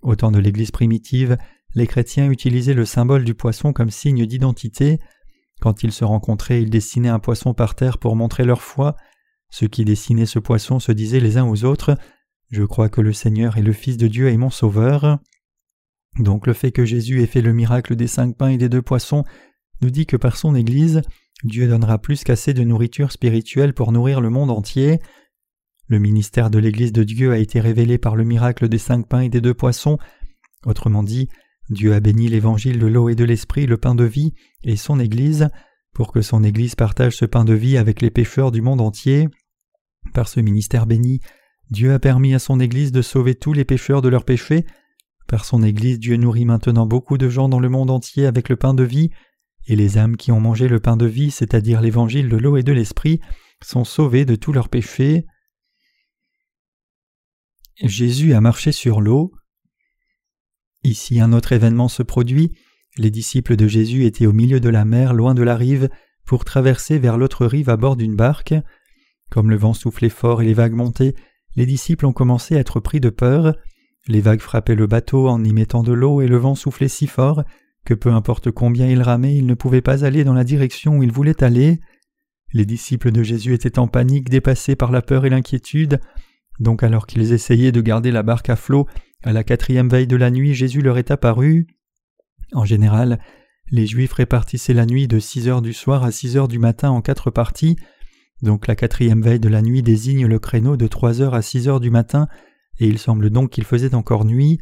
Au 0.02 0.16
temps 0.16 0.30
de 0.30 0.38
l'Église 0.38 0.70
primitive, 0.70 1.36
les 1.74 1.86
chrétiens 1.86 2.30
utilisaient 2.30 2.74
le 2.74 2.84
symbole 2.84 3.24
du 3.24 3.34
poisson 3.34 3.72
comme 3.72 3.90
signe 3.90 4.26
d'identité. 4.26 4.98
Quand 5.60 5.82
ils 5.82 5.92
se 5.92 6.04
rencontraient, 6.04 6.62
ils 6.62 6.70
dessinaient 6.70 7.08
un 7.08 7.18
poisson 7.18 7.54
par 7.54 7.74
terre 7.74 7.98
pour 7.98 8.16
montrer 8.16 8.44
leur 8.44 8.62
foi. 8.62 8.96
Ceux 9.50 9.66
qui 9.66 9.84
dessinaient 9.84 10.26
ce 10.26 10.38
poisson 10.38 10.78
se 10.78 10.92
disaient 10.92 11.20
les 11.20 11.36
uns 11.36 11.46
aux 11.46 11.64
autres 11.64 11.96
Je 12.50 12.62
crois 12.64 12.88
que 12.88 13.00
le 13.00 13.12
Seigneur 13.12 13.56
est 13.56 13.62
le 13.62 13.72
Fils 13.72 13.96
de 13.96 14.08
Dieu 14.08 14.28
et 14.28 14.36
mon 14.36 14.50
Sauveur. 14.50 15.18
Donc 16.18 16.46
le 16.46 16.52
fait 16.52 16.72
que 16.72 16.84
Jésus 16.84 17.22
ait 17.22 17.26
fait 17.26 17.42
le 17.42 17.52
miracle 17.52 17.96
des 17.96 18.06
cinq 18.06 18.36
pains 18.36 18.48
et 18.48 18.58
des 18.58 18.68
deux 18.68 18.82
poissons 18.82 19.24
nous 19.82 19.90
dit 19.90 20.06
que 20.06 20.16
par 20.16 20.36
son 20.36 20.54
Église, 20.54 21.02
Dieu 21.42 21.68
donnera 21.68 21.98
plus 21.98 22.24
qu'assez 22.24 22.54
de 22.54 22.62
nourriture 22.62 23.12
spirituelle 23.12 23.74
pour 23.74 23.92
nourrir 23.92 24.20
le 24.20 24.30
monde 24.30 24.50
entier. 24.50 24.98
Le 25.88 25.98
ministère 25.98 26.48
de 26.48 26.58
l'Église 26.58 26.92
de 26.92 27.02
Dieu 27.02 27.32
a 27.32 27.38
été 27.38 27.60
révélé 27.60 27.98
par 27.98 28.16
le 28.16 28.24
miracle 28.24 28.68
des 28.68 28.78
cinq 28.78 29.08
pains 29.08 29.20
et 29.20 29.28
des 29.28 29.40
deux 29.40 29.52
poissons. 29.52 29.98
Autrement 30.64 31.02
dit, 31.02 31.28
Dieu 31.68 31.92
a 31.92 32.00
béni 32.00 32.28
l'évangile 32.28 32.78
de 32.78 32.86
l'eau 32.86 33.08
et 33.08 33.14
de 33.14 33.24
l'esprit, 33.24 33.66
le 33.66 33.76
pain 33.76 33.94
de 33.94 34.04
vie, 34.04 34.32
et 34.62 34.76
son 34.76 34.98
Église, 35.00 35.48
pour 35.92 36.12
que 36.12 36.22
son 36.22 36.44
Église 36.44 36.74
partage 36.74 37.16
ce 37.16 37.24
pain 37.24 37.44
de 37.44 37.54
vie 37.54 37.76
avec 37.76 38.00
les 38.00 38.10
pécheurs 38.10 38.50
du 38.50 38.62
monde 38.62 38.80
entier. 38.80 39.28
Par 40.12 40.28
ce 40.28 40.40
ministère 40.40 40.86
béni, 40.86 41.20
Dieu 41.70 41.92
a 41.92 41.98
permis 41.98 42.34
à 42.34 42.38
son 42.38 42.60
Église 42.60 42.92
de 42.92 43.02
sauver 43.02 43.34
tous 43.34 43.52
les 43.52 43.64
pécheurs 43.64 44.02
de 44.02 44.08
leurs 44.08 44.24
péchés. 44.24 44.64
Par 45.26 45.44
son 45.44 45.62
Église, 45.62 45.98
Dieu 45.98 46.16
nourrit 46.16 46.44
maintenant 46.44 46.86
beaucoup 46.86 47.18
de 47.18 47.28
gens 47.28 47.48
dans 47.48 47.60
le 47.60 47.68
monde 47.68 47.90
entier 47.90 48.26
avec 48.26 48.48
le 48.48 48.56
pain 48.56 48.74
de 48.74 48.84
vie, 48.84 49.10
et 49.66 49.76
les 49.76 49.96
âmes 49.96 50.16
qui 50.16 50.30
ont 50.32 50.40
mangé 50.40 50.68
le 50.68 50.80
pain 50.80 50.96
de 50.96 51.06
vie, 51.06 51.30
c'est-à-dire 51.30 51.80
l'évangile 51.80 52.28
de 52.28 52.36
l'eau 52.36 52.56
et 52.56 52.62
de 52.62 52.72
l'esprit, 52.72 53.20
sont 53.62 53.84
sauvées 53.84 54.24
de 54.24 54.36
tous 54.36 54.52
leurs 54.52 54.68
péchés. 54.68 55.24
Jésus 57.82 58.34
a 58.34 58.40
marché 58.40 58.72
sur 58.72 59.00
l'eau. 59.00 59.32
Ici 60.82 61.20
un 61.20 61.32
autre 61.32 61.52
événement 61.52 61.88
se 61.88 62.02
produit. 62.02 62.52
Les 62.96 63.10
disciples 63.10 63.56
de 63.56 63.66
Jésus 63.66 64.04
étaient 64.04 64.26
au 64.26 64.32
milieu 64.32 64.60
de 64.60 64.68
la 64.68 64.84
mer, 64.84 65.14
loin 65.14 65.34
de 65.34 65.42
la 65.42 65.56
rive, 65.56 65.88
pour 66.24 66.44
traverser 66.44 66.98
vers 66.98 67.16
l'autre 67.16 67.46
rive 67.46 67.70
à 67.70 67.76
bord 67.76 67.96
d'une 67.96 68.16
barque. 68.16 68.54
Comme 69.30 69.50
le 69.50 69.56
vent 69.56 69.74
soufflait 69.74 70.10
fort 70.10 70.42
et 70.42 70.44
les 70.44 70.54
vagues 70.54 70.74
montaient, 70.74 71.14
les 71.56 71.66
disciples 71.66 72.06
ont 72.06 72.12
commencé 72.12 72.54
à 72.54 72.60
être 72.60 72.80
pris 72.80 73.00
de 73.00 73.10
peur. 73.10 73.56
Les 74.06 74.20
vagues 74.20 74.40
frappaient 74.40 74.74
le 74.74 74.86
bateau 74.86 75.28
en 75.28 75.42
y 75.42 75.52
mettant 75.52 75.82
de 75.82 75.92
l'eau 75.92 76.20
et 76.20 76.28
le 76.28 76.36
vent 76.36 76.54
soufflait 76.54 76.88
si 76.88 77.06
fort 77.06 77.44
que 77.84 77.94
peu 77.94 78.10
importe 78.10 78.50
combien 78.50 78.86
ils 78.86 79.02
ramaient, 79.02 79.36
ils 79.36 79.46
ne 79.46 79.54
pouvaient 79.54 79.82
pas 79.82 80.04
aller 80.04 80.24
dans 80.24 80.34
la 80.34 80.44
direction 80.44 80.98
où 80.98 81.02
ils 81.02 81.12
voulaient 81.12 81.42
aller. 81.42 81.80
Les 82.52 82.64
disciples 82.64 83.12
de 83.12 83.22
Jésus 83.22 83.52
étaient 83.52 83.78
en 83.78 83.88
panique, 83.88 84.30
dépassés 84.30 84.76
par 84.76 84.90
la 84.90 85.02
peur 85.02 85.26
et 85.26 85.30
l'inquiétude. 85.30 86.00
Donc 86.60 86.82
alors 86.82 87.06
qu'ils 87.06 87.32
essayaient 87.32 87.72
de 87.72 87.80
garder 87.80 88.10
la 88.10 88.22
barque 88.22 88.48
à 88.48 88.56
flot, 88.56 88.86
à 89.22 89.32
la 89.32 89.44
quatrième 89.44 89.88
veille 89.88 90.06
de 90.06 90.16
la 90.16 90.30
nuit, 90.30 90.54
Jésus 90.54 90.80
leur 90.80 90.98
est 90.98 91.10
apparu. 91.10 91.66
En 92.52 92.64
général, 92.64 93.20
les 93.70 93.86
Juifs 93.86 94.12
répartissaient 94.12 94.74
la 94.74 94.86
nuit 94.86 95.08
de 95.08 95.18
six 95.18 95.48
heures 95.48 95.62
du 95.62 95.72
soir 95.72 96.04
à 96.04 96.12
six 96.12 96.36
heures 96.36 96.48
du 96.48 96.58
matin 96.58 96.90
en 96.90 97.00
quatre 97.00 97.30
parties, 97.30 97.76
donc 98.42 98.66
la 98.66 98.76
quatrième 98.76 99.22
veille 99.22 99.40
de 99.40 99.48
la 99.48 99.62
nuit 99.62 99.82
désigne 99.82 100.26
le 100.26 100.38
créneau 100.38 100.76
de 100.76 100.86
trois 100.86 101.22
heures 101.22 101.34
à 101.34 101.42
six 101.42 101.68
heures 101.68 101.80
du 101.80 101.90
matin, 101.90 102.28
et 102.78 102.86
il 102.86 102.98
semble 102.98 103.30
donc 103.30 103.50
qu'il 103.50 103.64
faisait 103.64 103.94
encore 103.94 104.24
nuit. 104.24 104.60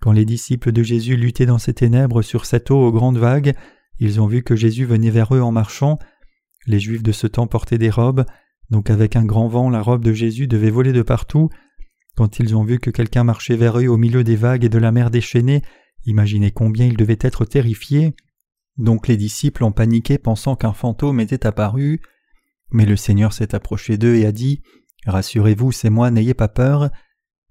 Quand 0.00 0.12
les 0.12 0.24
disciples 0.24 0.72
de 0.72 0.82
Jésus 0.82 1.16
luttaient 1.16 1.46
dans 1.46 1.58
ces 1.58 1.74
ténèbres 1.74 2.22
sur 2.22 2.44
cette 2.46 2.70
eau 2.70 2.78
aux 2.78 2.92
grandes 2.92 3.18
vagues, 3.18 3.54
ils 3.98 4.20
ont 4.20 4.26
vu 4.26 4.42
que 4.42 4.56
Jésus 4.56 4.84
venait 4.84 5.10
vers 5.10 5.34
eux 5.34 5.40
en 5.40 5.52
marchant. 5.52 5.98
Les 6.66 6.80
Juifs 6.80 7.02
de 7.02 7.12
ce 7.12 7.26
temps 7.26 7.46
portaient 7.46 7.78
des 7.78 7.90
robes, 7.90 8.24
donc 8.70 8.90
avec 8.90 9.16
un 9.16 9.24
grand 9.24 9.48
vent 9.48 9.70
la 9.70 9.80
robe 9.80 10.04
de 10.04 10.12
Jésus 10.12 10.48
devait 10.48 10.70
voler 10.70 10.92
de 10.92 11.02
partout. 11.02 11.48
Quand 12.16 12.38
ils 12.38 12.56
ont 12.56 12.64
vu 12.64 12.78
que 12.78 12.90
quelqu'un 12.90 13.24
marchait 13.24 13.56
vers 13.56 13.78
eux 13.78 13.86
au 13.86 13.96
milieu 13.96 14.24
des 14.24 14.36
vagues 14.36 14.64
et 14.64 14.68
de 14.68 14.78
la 14.78 14.92
mer 14.92 15.10
déchaînée, 15.10 15.62
imaginez 16.04 16.50
combien 16.50 16.86
ils 16.86 16.96
devaient 16.96 17.18
être 17.20 17.44
terrifiés. 17.44 18.14
Donc 18.76 19.08
les 19.08 19.16
disciples 19.16 19.64
ont 19.64 19.72
paniqué 19.72 20.18
pensant 20.18 20.56
qu'un 20.56 20.72
fantôme 20.72 21.20
était 21.20 21.46
apparu. 21.46 22.00
Mais 22.70 22.84
le 22.84 22.96
Seigneur 22.96 23.32
s'est 23.32 23.54
approché 23.54 23.96
d'eux 23.96 24.16
et 24.16 24.26
a 24.26 24.32
dit 24.32 24.62
Rassurez-vous, 25.06 25.72
c'est 25.72 25.90
moi, 25.90 26.10
n'ayez 26.10 26.34
pas 26.34 26.48
peur. 26.48 26.90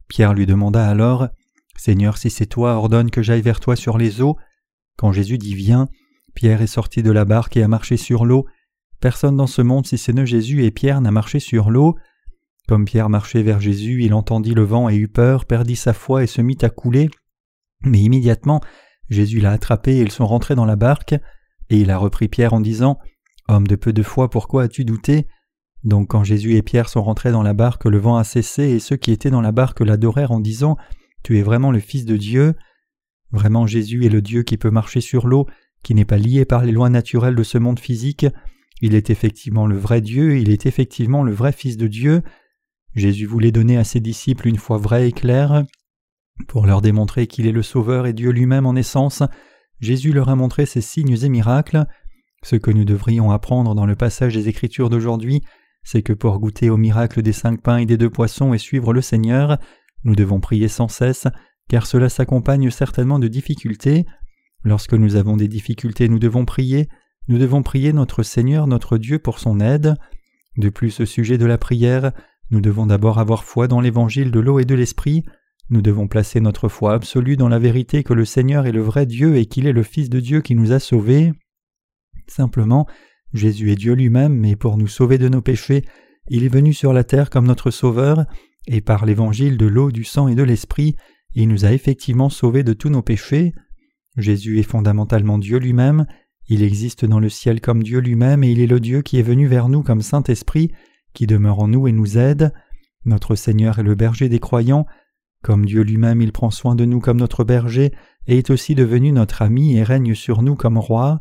Pierre 0.08 0.34
lui 0.34 0.46
demanda 0.46 0.88
alors 0.88 1.28
Seigneur, 1.78 2.18
si 2.18 2.30
c'est 2.30 2.46
toi, 2.46 2.74
ordonne 2.76 3.12
que 3.12 3.22
j'aille 3.22 3.42
vers 3.42 3.60
toi 3.60 3.76
sur 3.76 3.98
les 3.98 4.22
eaux. 4.22 4.38
Quand 4.98 5.12
Jésus 5.12 5.38
dit 5.38 5.56
Viens, 5.56 5.90
Pierre 6.34 6.62
est 6.62 6.68
sorti 6.68 7.04
de 7.04 7.12
la 7.12 7.26
barque 7.26 7.58
et 7.58 7.64
a 7.64 7.68
marché 7.68 7.98
sur 7.98 8.26
l'eau. 8.26 8.46
Personne 9.02 9.36
dans 9.36 9.48
ce 9.48 9.62
monde, 9.62 9.86
si 9.86 9.98
ce 9.98 10.12
n'est 10.12 10.26
Jésus 10.26 10.64
et 10.64 10.72
Pierre, 10.72 11.02
n'a 11.02 11.12
marché 11.12 11.40
sur 11.40 11.70
l'eau. 11.70 11.96
Comme 12.68 12.86
Pierre 12.86 13.10
marchait 13.10 13.44
vers 13.44 13.60
Jésus, 13.60 14.04
il 14.04 14.14
entendit 14.14 14.54
le 14.54 14.64
vent 14.64 14.90
et 14.90 14.96
eut 14.96 15.08
peur, 15.08 15.46
perdit 15.46 15.76
sa 15.76 15.94
foi 15.94 16.24
et 16.24 16.28
se 16.28 16.42
mit 16.42 16.58
à 16.62 16.70
couler. 16.70 17.10
Mais 17.84 18.00
immédiatement, 18.00 18.62
Jésus 19.10 19.40
l'a 19.40 19.52
attrapé 19.52 19.98
et 19.98 20.02
ils 20.02 20.12
sont 20.12 20.26
rentrés 20.26 20.56
dans 20.56 20.66
la 20.66 20.76
barque, 20.76 21.14
et 21.70 21.78
il 21.78 21.92
a 21.92 21.98
repris 21.98 22.28
Pierre 22.28 22.54
en 22.54 22.62
disant 22.62 22.98
Homme 23.48 23.68
de 23.68 23.76
peu 23.76 23.94
de 23.94 24.02
foi, 24.02 24.30
pourquoi 24.30 24.64
as-tu 24.64 24.86
douté? 24.86 25.28
Donc 25.86 26.10
quand 26.10 26.24
Jésus 26.24 26.56
et 26.56 26.64
Pierre 26.64 26.90
sont 26.90 27.04
rentrés 27.04 27.32
dans 27.32 27.44
la 27.44 27.54
barque, 27.54 27.86
le 27.86 28.00
vent 28.00 28.18
a 28.18 28.24
cessé, 28.24 28.64
et 28.64 28.80
ceux 28.80 28.96
qui 28.96 29.12
étaient 29.12 29.30
dans 29.30 29.42
la 29.42 29.52
barque 29.52 29.82
l'adorèrent 29.82 30.32
en 30.32 30.40
disant 30.40 30.78
Tu 31.24 31.38
es 31.38 31.44
vraiment 31.44 31.72
le 31.72 31.80
Fils 31.80 32.06
de 32.06 32.18
Dieu. 32.18 32.56
Vraiment 33.32 33.68
Jésus 33.68 34.06
est 34.06 34.10
le 34.10 34.24
Dieu 34.24 34.42
qui 34.42 34.58
peut 34.58 34.72
marcher 34.72 35.00
sur 35.00 35.28
l'eau, 35.28 35.46
qui 35.84 35.94
n'est 35.94 36.06
pas 36.06 36.18
lié 36.18 36.44
par 36.44 36.66
les 36.66 36.72
lois 36.72 36.90
naturelles 36.90 37.36
de 37.36 37.44
ce 37.44 37.60
monde 37.60 37.80
physique. 37.80 38.26
Il 38.82 38.96
est 38.96 39.12
effectivement 39.12 39.68
le 39.68 39.78
vrai 39.78 40.02
Dieu, 40.02 40.40
il 40.40 40.50
est 40.50 40.66
effectivement 40.66 41.24
le 41.24 41.32
vrai 41.32 41.52
Fils 41.52 41.78
de 41.78 41.88
Dieu. 41.88 42.24
Jésus 42.96 43.28
voulait 43.28 43.52
donner 43.52 43.78
à 43.78 43.84
ses 43.84 44.00
disciples 44.00 44.48
une 44.48 44.58
foi 44.58 44.78
vraie 44.78 45.10
et 45.10 45.12
claire. 45.12 45.66
Pour 46.48 46.66
leur 46.66 46.82
démontrer 46.82 47.28
qu'il 47.28 47.46
est 47.46 47.52
le 47.52 47.62
Sauveur 47.62 48.08
et 48.08 48.14
Dieu 48.14 48.32
lui-même 48.32 48.66
en 48.66 48.76
essence, 48.76 49.22
Jésus 49.82 50.14
leur 50.14 50.30
a 50.30 50.36
montré 50.36 50.66
ses 50.66 50.82
signes 50.82 51.16
et 51.24 51.30
miracles. 51.30 51.86
Ce 52.44 52.56
que 52.56 52.72
nous 52.72 52.86
devrions 52.86 53.32
apprendre 53.32 53.76
dans 53.76 53.86
le 53.86 53.96
passage 53.96 54.34
des 54.34 54.50
Écritures 54.50 54.90
d'aujourd'hui, 54.90 55.42
c'est 55.86 56.02
que 56.02 56.12
pour 56.12 56.38
goûter 56.40 56.70
au 56.70 56.76
miracle 56.76 57.22
des 57.22 57.32
cinq 57.32 57.62
pains 57.62 57.78
et 57.78 57.86
des 57.86 57.96
deux 57.96 58.10
poissons 58.10 58.54
et 58.54 58.58
suivre 58.58 58.92
le 58.92 59.02
Seigneur, 59.02 59.58
nous 60.04 60.16
devons 60.16 60.42
prier 60.42 60.68
sans 60.68 60.90
cesse, 60.90 61.28
car 61.70 61.86
cela 61.88 62.10
s'accompagne 62.10 62.70
certainement 62.72 63.20
de 63.20 63.30
difficultés. 63.30 64.06
Lorsque 64.64 64.94
nous 64.94 65.16
avons 65.16 65.38
des 65.38 65.48
difficultés, 65.48 66.10
nous 66.10 66.20
devons 66.20 66.44
prier, 66.44 66.90
nous 67.30 67.38
devons 67.38 67.64
prier 67.64 67.94
notre 67.94 68.24
Seigneur, 68.24 68.68
notre 68.68 68.98
Dieu, 68.98 69.20
pour 69.20 69.40
son 69.40 69.62
aide. 69.62 69.96
De 70.58 70.70
plus, 70.70 71.00
au 71.00 71.06
sujet 71.06 71.38
de 71.38 71.46
la 71.46 71.58
prière, 71.58 72.12
nous 72.52 72.60
devons 72.60 72.88
d'abord 72.88 73.20
avoir 73.20 73.46
foi 73.46 73.68
dans 73.68 73.80
l'évangile 73.80 74.32
de 74.32 74.40
l'eau 74.40 74.60
et 74.60 74.66
de 74.66 74.76
l'esprit, 74.76 75.24
nous 75.70 75.82
devons 75.82 76.08
placer 76.08 76.40
notre 76.42 76.70
foi 76.70 76.94
absolue 76.94 77.38
dans 77.38 77.50
la 77.50 77.58
vérité 77.58 78.04
que 78.04 78.14
le 78.14 78.26
Seigneur 78.26 78.68
est 78.68 78.72
le 78.72 78.82
vrai 78.82 79.08
Dieu 79.08 79.36
et 79.38 79.48
qu'il 79.48 79.66
est 79.66 79.74
le 79.74 79.82
Fils 79.82 80.10
de 80.10 80.20
Dieu 80.20 80.42
qui 80.42 80.54
nous 80.54 80.72
a 80.72 80.80
sauvés. 80.80 81.34
Simplement, 82.28 82.86
Jésus 83.36 83.72
est 83.72 83.76
Dieu 83.76 83.94
lui-même, 83.94 84.34
mais 84.34 84.56
pour 84.56 84.78
nous 84.78 84.88
sauver 84.88 85.18
de 85.18 85.28
nos 85.28 85.42
péchés, 85.42 85.84
il 86.30 86.44
est 86.44 86.50
venu 86.50 86.74
sur 86.74 86.94
la 86.94 87.04
terre 87.04 87.30
comme 87.30 87.46
notre 87.46 87.70
Sauveur, 87.70 88.26
et 88.66 88.82
par 88.82 89.06
l'évangile 89.06 89.58
de 89.58 89.66
l'eau, 89.66 89.92
du 89.92 90.04
sang 90.04 90.28
et 90.28 90.36
de 90.36 90.44
l'Esprit, 90.44 90.96
il 91.36 91.50
nous 91.50 91.66
a 91.66 91.74
effectivement 91.74 92.30
sauvés 92.30 92.64
de 92.64 92.74
tous 92.74 92.90
nos 92.90 93.02
péchés. 93.02 93.54
Jésus 94.18 94.60
est 94.60 94.64
fondamentalement 94.64 95.38
Dieu 95.38 95.60
lui-même, 95.60 96.06
il 96.48 96.64
existe 96.64 97.04
dans 97.04 97.20
le 97.20 97.28
ciel 97.30 97.60
comme 97.60 97.84
Dieu 97.84 98.00
lui-même, 98.00 98.44
et 98.44 98.52
il 98.52 98.62
est 98.62 98.68
le 98.68 98.80
Dieu 98.80 99.02
qui 99.02 99.20
est 99.20 99.24
venu 99.24 99.48
vers 99.48 99.68
nous 99.68 99.84
comme 99.84 100.02
Saint-Esprit, 100.02 100.72
qui 101.14 101.28
demeure 101.28 101.60
en 101.60 101.68
nous 101.68 101.88
et 101.88 101.92
nous 101.92 102.18
aide. 102.18 102.54
Notre 103.04 103.36
Seigneur 103.36 103.80
est 103.80 103.84
le 103.84 103.96
berger 103.96 104.30
des 104.30 104.40
croyants, 104.40 104.86
comme 105.44 105.66
Dieu 105.66 105.82
lui-même 105.82 106.22
il 106.22 106.32
prend 106.32 106.52
soin 106.52 106.76
de 106.76 106.86
nous 106.86 107.02
comme 107.02 107.20
notre 107.20 107.44
berger, 107.44 107.92
et 108.28 108.38
est 108.38 108.50
aussi 108.50 108.76
devenu 108.76 109.12
notre 109.12 109.42
ami 109.42 109.76
et 109.76 109.84
règne 109.84 110.16
sur 110.16 110.42
nous 110.42 110.56
comme 110.56 110.78
roi. 110.78 111.20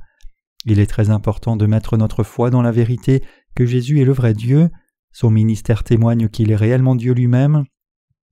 Il 0.65 0.79
est 0.79 0.87
très 0.87 1.11
important 1.11 1.57
de 1.57 1.67
mettre 1.67 1.97
notre 1.97 2.23
foi 2.23 2.51
dans 2.51 2.63
la 2.63 2.73
vérité 2.73 3.23
que 3.55 3.67
Jésus 3.67 4.01
est 4.01 4.05
le 4.05 4.13
vrai 4.13 4.35
Dieu, 4.35 4.71
son 5.13 5.31
ministère 5.31 5.85
témoigne 5.85 6.29
qu'il 6.29 6.51
est 6.51 6.57
réellement 6.57 6.97
Dieu 6.97 7.13
lui-même. 7.13 7.65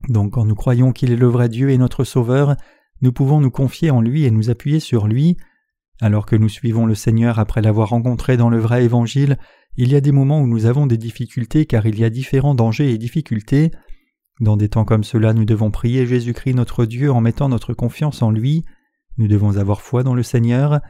Donc 0.09 0.33
quand 0.33 0.45
nous 0.45 0.55
croyons 0.55 0.93
qu'il 0.93 1.13
est 1.13 1.17
le 1.17 1.27
vrai 1.29 1.49
Dieu 1.49 1.71
et 1.71 1.79
notre 1.79 2.05
Sauveur, 2.05 2.57
nous 3.03 3.13
pouvons 3.13 3.41
nous 3.41 3.51
confier 3.51 3.91
en 3.91 4.01
lui 4.01 4.25
et 4.25 4.31
nous 4.31 4.51
appuyer 4.51 4.81
sur 4.81 5.07
lui. 5.07 5.37
Alors 6.01 6.27
que 6.27 6.37
nous 6.37 6.49
suivons 6.49 6.87
le 6.87 6.95
Seigneur 6.95 7.39
après 7.39 7.63
l'avoir 7.63 7.91
rencontré 7.91 8.37
dans 8.37 8.51
le 8.51 8.59
vrai 8.59 8.85
Évangile, 8.85 9.39
il 9.77 9.93
y 9.93 9.97
a 9.97 10.01
des 10.01 10.13
moments 10.13 10.41
où 10.41 10.47
nous 10.47 10.67
avons 10.67 10.87
des 10.87 10.99
difficultés 10.99 11.67
car 11.67 11.87
il 11.87 11.99
y 11.99 12.05
a 12.05 12.11
différents 12.11 12.55
dangers 12.55 12.93
et 12.93 12.99
difficultés. 12.99 13.71
Dans 14.41 14.57
des 14.57 14.69
temps 14.69 14.85
comme 14.85 15.05
cela, 15.05 15.35
nous 15.35 15.45
devons 15.45 15.71
prier 15.71 16.07
Jésus-Christ 16.07 16.55
notre 16.55 16.85
Dieu 16.85 17.13
en 17.13 17.21
mettant 17.21 17.49
notre 17.49 17.75
confiance 17.75 18.23
en 18.23 18.31
lui. 18.31 18.65
Nous 19.19 19.29
devons 19.29 19.57
avoir 19.57 19.81
foi 19.83 20.03
dans 20.03 20.15
le 20.15 20.23
Seigneur. 20.23 20.81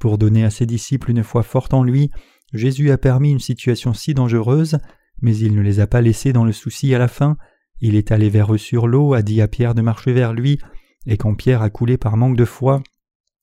Pour 0.00 0.16
donner 0.16 0.44
à 0.44 0.50
ses 0.50 0.64
disciples 0.64 1.10
une 1.10 1.22
foi 1.22 1.42
forte 1.42 1.74
en 1.74 1.84
lui, 1.84 2.10
Jésus 2.54 2.90
a 2.90 2.96
permis 2.98 3.30
une 3.30 3.38
situation 3.38 3.92
si 3.92 4.14
dangereuse, 4.14 4.78
mais 5.20 5.36
il 5.36 5.54
ne 5.54 5.60
les 5.60 5.78
a 5.78 5.86
pas 5.86 6.00
laissés 6.00 6.32
dans 6.32 6.44
le 6.44 6.52
souci 6.52 6.94
à 6.94 6.98
la 6.98 7.06
fin. 7.06 7.36
Il 7.80 7.94
est 7.94 8.10
allé 8.10 8.30
vers 8.30 8.52
eux 8.52 8.58
sur 8.58 8.88
l'eau, 8.88 9.12
a 9.12 9.20
dit 9.20 9.42
à 9.42 9.46
Pierre 9.46 9.74
de 9.74 9.82
marcher 9.82 10.14
vers 10.14 10.32
lui, 10.32 10.58
et 11.06 11.18
quand 11.18 11.34
Pierre 11.34 11.60
a 11.60 11.68
coulé 11.68 11.98
par 11.98 12.16
manque 12.16 12.36
de 12.36 12.46
foi, 12.46 12.82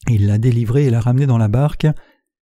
il 0.10 0.26
l'a 0.26 0.40
délivré 0.40 0.86
et 0.86 0.90
l'a 0.90 1.00
ramené 1.00 1.28
dans 1.28 1.38
la 1.38 1.48
barque. 1.48 1.88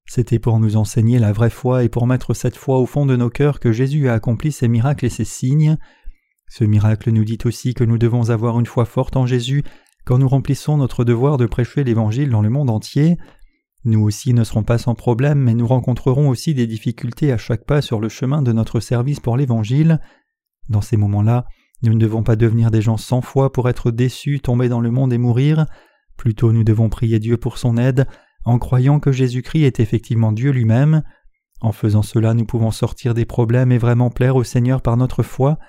C'était 0.06 0.40
pour 0.40 0.60
nous 0.60 0.78
enseigner 0.78 1.20
la 1.20 1.34
vraie 1.34 1.50
foi 1.50 1.84
et 1.84 1.90
pour 1.90 2.08
mettre 2.08 2.34
cette 2.34 2.56
foi 2.56 2.80
au 2.80 2.86
fond 2.86 3.06
de 3.06 3.18
nos 3.18 3.30
cœurs 3.30 3.60
que 3.60 3.74
Jésus 3.74 4.08
a 4.08 4.14
accompli 4.14 4.54
ses 4.54 4.70
miracles 4.70 5.06
et 5.06 5.10
ses 5.10 5.26
signes. 5.26 5.78
Ce 6.48 6.64
miracle 6.64 7.12
nous 7.12 7.26
dit 7.26 7.40
aussi 7.44 7.74
que 7.74 7.84
nous 7.84 7.98
devons 7.98 8.30
avoir 8.30 8.60
une 8.60 8.66
foi 8.66 8.86
forte 8.86 9.18
en 9.18 9.26
Jésus 9.26 9.64
quand 10.06 10.20
nous 10.20 10.30
remplissons 10.30 10.78
notre 10.78 11.04
devoir 11.04 11.38
de 11.38 11.48
prêcher 11.48 11.84
l'Évangile 11.84 12.30
dans 12.30 12.42
le 12.42 12.50
monde 12.50 12.70
entier. 12.70 13.18
Nous 13.86 14.01
aussi 14.01 14.34
ne 14.34 14.44
serons 14.44 14.63
pas 14.63 14.80
sans 14.80 14.96
problème, 14.96 15.39
mais 15.39 15.54
nous 15.54 15.68
rencontrerons 15.68 16.27
aussi 16.30 16.56
des 16.56 16.65
difficultés 16.65 17.32
à 17.32 17.38
chaque 17.38 17.65
pas 17.65 17.84
sur 17.84 18.00
le 18.00 18.10
chemin 18.10 18.42
de 18.42 18.51
notre 18.51 18.80
service 18.80 19.20
pour 19.20 19.38
l'Évangile. 19.38 20.01
Dans 20.70 20.82
ces 20.82 20.98
moments-là, 20.98 21.46
nous 21.84 21.94
ne 21.94 22.00
devons 22.00 22.24
pas 22.24 22.36
devenir 22.36 22.72
des 22.72 22.82
gens 22.82 22.98
sans 22.98 23.22
foi 23.22 23.51
pour 23.51 23.70
être 23.70 23.92
déçus, 23.92 24.39
tomber 24.39 24.70
dans 24.70 24.82
le 24.82 24.89
monde 24.89 25.13
et 25.13 25.20
mourir. 25.20 25.68
Plutôt 26.18 26.51
nous 26.51 26.63
devons 26.63 26.89
prier 26.89 27.20
Dieu 27.20 27.38
pour 27.38 27.60
son 27.60 27.77
aide, 27.77 28.08
en 28.44 28.58
croyant 28.58 29.00
que 29.00 29.12
Jésus-Christ 29.12 29.65
est 29.65 29.80
effectivement 29.80 30.32
Dieu 30.32 30.50
lui-même. 30.50 31.04
En 31.62 31.72
faisant 31.72 32.01
cela, 32.01 32.34
nous 32.34 32.46
pouvons 32.46 32.72
sortir 32.72 33.13
des 33.13 33.25
problèmes 33.25 33.72
et 33.72 33.77
vraiment 33.77 34.10
plaire 34.10 34.36
au 34.36 34.44
Seigneur 34.44 34.82
par 34.82 34.98
notre 34.98 35.22
foi. 35.22 35.60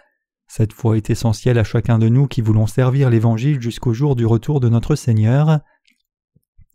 Cette 0.49 0.73
foi 0.73 0.96
est 0.96 1.11
essentielle 1.11 1.58
à 1.58 1.64
chacun 1.64 1.99
de 1.99 2.08
nous 2.08 2.28
qui 2.28 2.40
voulons 2.40 2.66
servir 2.66 3.11
l'Évangile 3.11 3.61
jusqu'au 3.61 3.92
jour 3.92 4.16
du 4.16 4.25
retour 4.25 4.61
de 4.61 4.70
notre 4.70 4.94
Seigneur. 4.94 5.61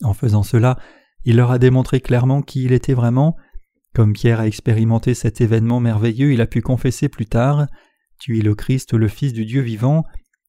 En 0.04 0.14
faisant 0.14 0.44
cela, 0.44 0.78
il 1.26 1.36
leur 1.36 1.52
a 1.52 1.60
démontré 1.60 2.02
clairement 2.02 2.42
qui 2.42 2.64
il 2.64 2.72
était 2.72 2.94
vraiment. 2.94 3.36
Comme 3.94 4.14
Pierre 4.14 4.40
a 4.40 4.48
expérimenté 4.48 5.14
cet 5.14 5.42
événement 5.42 5.80
merveilleux, 5.80 6.34
il 6.34 6.42
a 6.42 6.48
pu 6.48 6.62
confesser 6.62 7.10
plus 7.10 7.26
tard 7.26 7.68
Tu 8.20 8.40
es 8.40 8.42
le 8.42 8.56
Christ, 8.56 8.94
le 8.94 9.08
Fils 9.08 9.34
du 9.34 9.46
Dieu 9.46 9.62
vivant. 9.62 10.06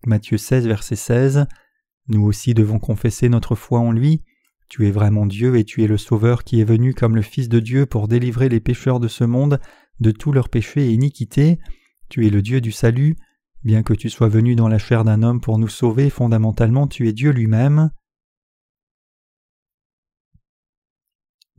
Matthieu 0.06 0.38
16, 0.38 0.66
verset 0.66 0.96
16. 0.96 1.46
Nous 2.08 2.22
aussi 2.22 2.54
devons 2.54 2.78
confesser 2.78 3.28
notre 3.28 3.54
foi 3.54 3.80
en 3.80 3.92
lui. 3.92 4.22
Tu 4.68 4.86
es 4.86 4.90
vraiment 4.90 5.26
Dieu 5.26 5.56
et 5.56 5.64
tu 5.64 5.82
es 5.82 5.86
le 5.86 5.98
Sauveur 5.98 6.44
qui 6.44 6.60
est 6.60 6.64
venu 6.64 6.94
comme 6.94 7.16
le 7.16 7.22
Fils 7.22 7.48
de 7.48 7.60
Dieu 7.60 7.84
pour 7.84 8.08
délivrer 8.08 8.48
les 8.48 8.60
pécheurs 8.60 9.00
de 9.00 9.08
ce 9.08 9.24
monde 9.24 9.60
de 10.00 10.10
tous 10.10 10.32
leurs 10.32 10.48
péchés 10.48 10.86
et 10.86 10.92
iniquités. 10.92 11.58
Tu 12.08 12.26
es 12.26 12.30
le 12.30 12.42
Dieu 12.42 12.60
du 12.60 12.72
salut. 12.72 13.16
Bien 13.64 13.82
que 13.82 13.94
tu 13.94 14.10
sois 14.10 14.28
venu 14.28 14.56
dans 14.56 14.68
la 14.68 14.78
chair 14.78 15.04
d'un 15.04 15.22
homme 15.22 15.40
pour 15.40 15.58
nous 15.58 15.68
sauver, 15.68 16.10
fondamentalement 16.10 16.86
tu 16.86 17.08
es 17.08 17.12
Dieu 17.12 17.30
lui-même. 17.30 17.90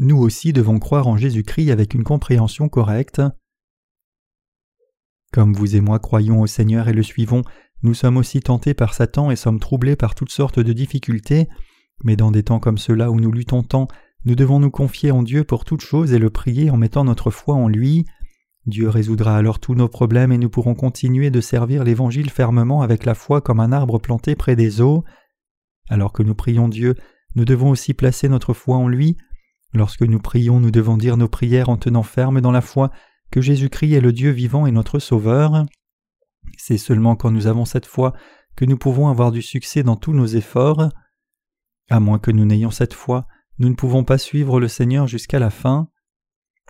Nous 0.03 0.17
aussi 0.17 0.51
devons 0.51 0.79
croire 0.79 1.07
en 1.07 1.17
Jésus-Christ 1.17 1.71
avec 1.71 1.93
une 1.93 2.03
compréhension 2.03 2.67
correcte. 2.67 3.21
Comme 5.31 5.53
vous 5.53 5.75
et 5.75 5.81
moi 5.81 5.97
croyons 5.97 6.41
au 6.41 6.47
Seigneur 6.47 6.89
et 6.89 6.93
le 6.93 7.03
suivons, 7.03 7.41
nous 7.83 7.93
sommes 7.93 8.17
aussi 8.17 8.41
tentés 8.41 8.73
par 8.73 8.93
Satan 8.93 9.31
et 9.31 9.35
sommes 9.35 9.59
troublés 9.59 9.95
par 9.95 10.13
toutes 10.13 10.31
sortes 10.31 10.59
de 10.59 10.73
difficultés, 10.73 11.47
mais 12.03 12.15
dans 12.15 12.31
des 12.31 12.43
temps 12.43 12.59
comme 12.59 12.77
ceux-là 12.77 13.11
où 13.11 13.19
nous 13.19 13.31
luttons 13.31 13.63
tant, 13.63 13.87
nous 14.25 14.35
devons 14.35 14.59
nous 14.59 14.71
confier 14.71 15.11
en 15.11 15.23
Dieu 15.23 15.43
pour 15.43 15.63
toutes 15.65 15.81
choses 15.81 16.13
et 16.13 16.19
le 16.19 16.29
prier 16.29 16.69
en 16.69 16.77
mettant 16.77 17.05
notre 17.05 17.31
foi 17.31 17.55
en 17.55 17.67
lui. 17.67 18.05
Dieu 18.65 18.89
résoudra 18.89 19.37
alors 19.37 19.59
tous 19.59 19.75
nos 19.75 19.89
problèmes 19.89 20.31
et 20.31 20.37
nous 20.37 20.49
pourrons 20.49 20.75
continuer 20.75 21.29
de 21.31 21.41
servir 21.41 21.83
l'Évangile 21.83 22.29
fermement 22.29 22.81
avec 22.81 23.05
la 23.05 23.15
foi 23.15 23.41
comme 23.41 23.59
un 23.59 23.71
arbre 23.71 23.99
planté 23.99 24.35
près 24.35 24.55
des 24.55 24.81
eaux. 24.81 25.03
Alors 25.89 26.13
que 26.13 26.23
nous 26.23 26.35
prions 26.35 26.69
Dieu, 26.69 26.95
nous 27.35 27.45
devons 27.45 27.69
aussi 27.69 27.93
placer 27.93 28.29
notre 28.29 28.53
foi 28.53 28.77
en 28.77 28.87
lui, 28.87 29.17
Lorsque 29.73 30.03
nous 30.03 30.19
prions, 30.19 30.59
nous 30.59 30.71
devons 30.71 30.97
dire 30.97 31.17
nos 31.17 31.27
prières 31.27 31.69
en 31.69 31.77
tenant 31.77 32.03
ferme 32.03 32.41
dans 32.41 32.51
la 32.51 32.61
foi 32.61 32.91
que 33.31 33.41
Jésus-Christ 33.41 33.93
est 33.93 34.01
le 34.01 34.13
Dieu 34.13 34.29
vivant 34.29 34.67
et 34.67 34.71
notre 34.71 34.99
Sauveur. 34.99 35.65
C'est 36.57 36.77
seulement 36.77 37.15
quand 37.15 37.31
nous 37.31 37.47
avons 37.47 37.65
cette 37.65 37.87
foi 37.87 38.13
que 38.55 38.65
nous 38.65 38.77
pouvons 38.77 39.07
avoir 39.07 39.31
du 39.31 39.41
succès 39.41 39.81
dans 39.81 39.95
tous 39.95 40.13
nos 40.13 40.27
efforts. 40.27 40.89
À 41.89 41.99
moins 41.99 42.19
que 42.19 42.31
nous 42.31 42.45
n'ayons 42.45 42.71
cette 42.71 42.93
foi, 42.93 43.27
nous 43.57 43.69
ne 43.69 43.75
pouvons 43.75 44.03
pas 44.03 44.19
suivre 44.19 44.59
le 44.59 44.67
Seigneur 44.67 45.07
jusqu'à 45.07 45.39
la 45.39 45.49
fin. 45.49 45.89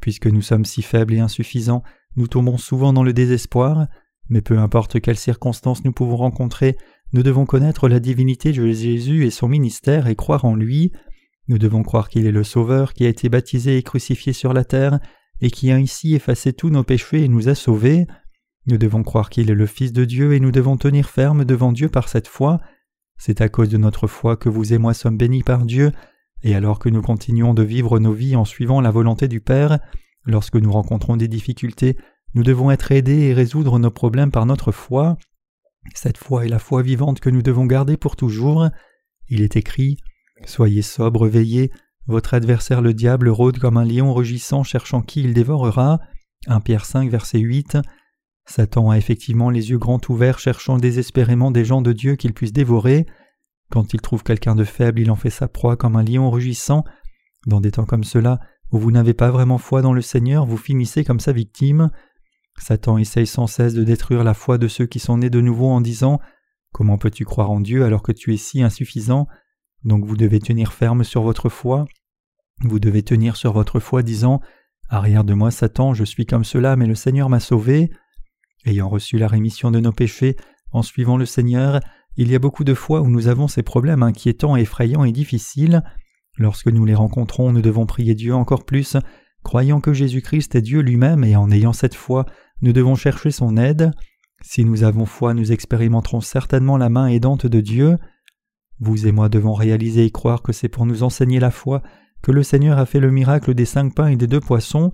Puisque 0.01 0.27
nous 0.27 0.41
sommes 0.41 0.65
si 0.65 0.81
faibles 0.81 1.13
et 1.13 1.19
insuffisants, 1.19 1.83
nous 2.15 2.27
tombons 2.27 2.57
souvent 2.57 2.93
dans 2.93 3.03
le 3.03 3.13
désespoir, 3.13 3.87
mais 4.29 4.41
peu 4.41 4.57
importe 4.57 5.01
quelles 5.01 5.17
circonstances 5.17 5.83
nous 5.83 5.91
pouvons 5.91 6.15
rencontrer, 6.15 6.77
nous 7.11 7.23
devons 7.23 7.45
connaître 7.45 7.89
la 7.89 7.99
divinité 7.99 8.51
de 8.51 8.71
Jésus 8.71 9.25
et 9.25 9.29
son 9.29 9.47
ministère 9.47 10.07
et 10.07 10.15
croire 10.15 10.45
en 10.45 10.55
lui. 10.55 10.91
Nous 11.47 11.57
devons 11.57 11.83
croire 11.83 12.09
qu'il 12.09 12.25
est 12.25 12.31
le 12.31 12.43
Sauveur 12.43 12.93
qui 12.93 13.05
a 13.05 13.09
été 13.09 13.29
baptisé 13.29 13.77
et 13.77 13.83
crucifié 13.83 14.33
sur 14.33 14.53
la 14.53 14.63
terre 14.63 14.99
et 15.41 15.51
qui 15.51 15.71
a 15.71 15.75
ainsi 15.75 16.15
effacé 16.15 16.53
tous 16.53 16.69
nos 16.69 16.83
péchés 16.83 17.23
et 17.23 17.27
nous 17.27 17.49
a 17.49 17.55
sauvés. 17.55 18.07
Nous 18.65 18.77
devons 18.77 19.03
croire 19.03 19.29
qu'il 19.29 19.51
est 19.51 19.55
le 19.55 19.65
Fils 19.65 19.91
de 19.91 20.05
Dieu 20.05 20.33
et 20.33 20.39
nous 20.39 20.51
devons 20.51 20.77
tenir 20.77 21.09
ferme 21.09 21.43
devant 21.43 21.73
Dieu 21.73 21.89
par 21.89 22.07
cette 22.07 22.29
foi. 22.29 22.61
C'est 23.17 23.41
à 23.41 23.49
cause 23.49 23.69
de 23.69 23.77
notre 23.77 24.07
foi 24.07 24.37
que 24.37 24.49
vous 24.49 24.73
et 24.73 24.77
moi 24.77 24.93
sommes 24.93 25.17
bénis 25.17 25.43
par 25.43 25.65
Dieu, 25.65 25.91
et 26.43 26.55
alors 26.55 26.79
que 26.79 26.89
nous 26.89 27.01
continuons 27.01 27.53
de 27.53 27.63
vivre 27.63 27.99
nos 27.99 28.13
vies 28.13 28.35
en 28.35 28.45
suivant 28.45 28.81
la 28.81 28.91
volonté 28.91 29.27
du 29.27 29.41
Père, 29.41 29.79
lorsque 30.25 30.55
nous 30.55 30.71
rencontrons 30.71 31.17
des 31.17 31.27
difficultés, 31.27 31.97
nous 32.35 32.43
devons 32.43 32.71
être 32.71 32.91
aidés 32.91 33.27
et 33.27 33.33
résoudre 33.33 33.79
nos 33.79 33.91
problèmes 33.91 34.31
par 34.31 34.45
notre 34.45 34.71
foi. 34.71 35.17
Cette 35.93 36.17
foi 36.17 36.45
est 36.45 36.49
la 36.49 36.59
foi 36.59 36.81
vivante 36.81 37.19
que 37.19 37.29
nous 37.29 37.41
devons 37.41 37.65
garder 37.65 37.97
pour 37.97 38.15
toujours. 38.15 38.69
Il 39.29 39.41
est 39.41 39.55
écrit 39.55 39.97
Soyez 40.45 40.81
sobres, 40.81 41.27
veillez, 41.27 41.71
votre 42.07 42.33
adversaire 42.33 42.81
le 42.81 42.93
diable 42.93 43.29
rôde 43.29 43.59
comme 43.59 43.77
un 43.77 43.85
lion 43.85 44.13
rugissant 44.13 44.63
cherchant 44.63 45.01
qui 45.01 45.21
il 45.21 45.33
dévorera. 45.33 45.99
1 46.47 46.59
Pierre 46.59 46.85
5 46.85 47.09
verset 47.09 47.39
8. 47.39 47.77
Satan 48.45 48.89
a 48.89 48.97
effectivement 48.97 49.49
les 49.49 49.69
yeux 49.69 49.77
grands 49.77 50.01
ouverts 50.09 50.39
cherchant 50.39 50.77
désespérément 50.77 51.49
des 51.51 51.63
gens 51.63 51.81
de 51.81 51.93
Dieu 51.93 52.15
qu'il 52.15 52.33
puisse 52.33 52.51
dévorer. 52.51 53.05
Quand 53.71 53.93
il 53.93 54.01
trouve 54.01 54.23
quelqu'un 54.23 54.55
de 54.55 54.65
faible, 54.65 54.99
il 54.99 55.09
en 55.09 55.15
fait 55.15 55.29
sa 55.29 55.47
proie 55.47 55.77
comme 55.77 55.95
un 55.95 56.03
lion 56.03 56.29
rugissant. 56.29 56.83
Dans 57.47 57.61
des 57.61 57.71
temps 57.71 57.85
comme 57.85 58.03
cela, 58.03 58.39
où 58.71 58.79
vous 58.79 58.91
n'avez 58.91 59.13
pas 59.13 59.31
vraiment 59.31 59.57
foi 59.57 59.81
dans 59.81 59.93
le 59.93 60.01
Seigneur, 60.01 60.45
vous 60.45 60.57
finissez 60.57 61.05
comme 61.05 61.19
sa 61.21 61.31
victime. 61.31 61.89
Satan 62.57 62.97
essaye 62.97 63.27
sans 63.27 63.47
cesse 63.47 63.73
de 63.73 63.83
détruire 63.83 64.23
la 64.23 64.33
foi 64.33 64.57
de 64.57 64.67
ceux 64.67 64.85
qui 64.85 64.99
sont 64.99 65.17
nés 65.17 65.29
de 65.29 65.41
nouveau 65.41 65.69
en 65.69 65.81
disant 65.81 66.19
Comment 66.73 66.97
peux-tu 66.97 67.23
croire 67.23 67.51
en 67.51 67.61
Dieu 67.61 67.85
alors 67.85 68.03
que 68.03 68.11
tu 68.11 68.33
es 68.33 68.37
si 68.37 68.61
insuffisant? 68.61 69.27
Donc 69.83 70.05
vous 70.05 70.17
devez 70.17 70.39
tenir 70.39 70.73
ferme 70.73 71.03
sur 71.03 71.23
votre 71.23 71.49
foi. 71.49 71.85
Vous 72.61 72.79
devez 72.79 73.03
tenir 73.03 73.35
sur 73.35 73.53
votre 73.53 73.79
foi 73.79 74.03
disant 74.03 74.39
Arrière 74.89 75.23
de 75.23 75.33
moi, 75.33 75.51
Satan, 75.51 75.93
je 75.93 76.03
suis 76.03 76.25
comme 76.25 76.43
cela, 76.43 76.75
mais 76.75 76.87
le 76.87 76.95
Seigneur 76.95 77.29
m'a 77.29 77.39
sauvé. 77.39 77.89
Ayant 78.65 78.89
reçu 78.89 79.17
la 79.17 79.27
rémission 79.27 79.71
de 79.71 79.79
nos 79.79 79.91
péchés, 79.91 80.37
en 80.71 80.83
suivant 80.83 81.17
le 81.17 81.25
Seigneur, 81.25 81.79
il 82.15 82.31
y 82.31 82.35
a 82.35 82.39
beaucoup 82.39 82.63
de 82.63 82.73
fois 82.73 83.01
où 83.01 83.09
nous 83.09 83.27
avons 83.27 83.47
ces 83.47 83.63
problèmes 83.63 84.03
inquiétants, 84.03 84.55
effrayants 84.55 85.03
et 85.03 85.11
difficiles. 85.11 85.83
Lorsque 86.37 86.67
nous 86.67 86.85
les 86.85 86.95
rencontrons, 86.95 87.51
nous 87.51 87.61
devons 87.61 87.85
prier 87.85 88.15
Dieu 88.15 88.35
encore 88.35 88.65
plus, 88.65 88.97
croyant 89.43 89.81
que 89.81 89.93
Jésus-Christ 89.93 90.55
est 90.55 90.61
Dieu 90.61 90.81
lui-même, 90.81 91.23
et 91.23 91.35
en 91.35 91.51
ayant 91.51 91.73
cette 91.73 91.95
foi, 91.95 92.25
nous 92.61 92.73
devons 92.73 92.95
chercher 92.95 93.31
son 93.31 93.57
aide. 93.57 93.91
Si 94.41 94.63
nous 94.63 94.83
avons 94.83 95.05
foi, 95.05 95.33
nous 95.33 95.51
expérimenterons 95.51 96.21
certainement 96.21 96.77
la 96.77 96.89
main 96.89 97.07
aidante 97.07 97.45
de 97.45 97.61
Dieu. 97.61 97.97
Vous 98.83 99.07
et 99.07 99.13
moi 99.13 99.29
devons 99.29 99.53
réaliser 99.53 100.03
et 100.03 100.11
croire 100.11 100.41
que 100.41 100.51
c'est 100.51 100.67
pour 100.67 100.85
nous 100.85 101.03
enseigner 101.03 101.39
la 101.39 101.51
foi 101.51 101.81
que 102.21 102.33
le 102.33 102.43
Seigneur 102.43 102.77
a 102.77 102.85
fait 102.85 102.99
le 102.99 103.11
miracle 103.11 103.53
des 103.53 103.63
cinq 103.63 103.95
pains 103.95 104.07
et 104.07 104.17
des 104.17 104.27
deux 104.27 104.41
poissons, 104.41 104.91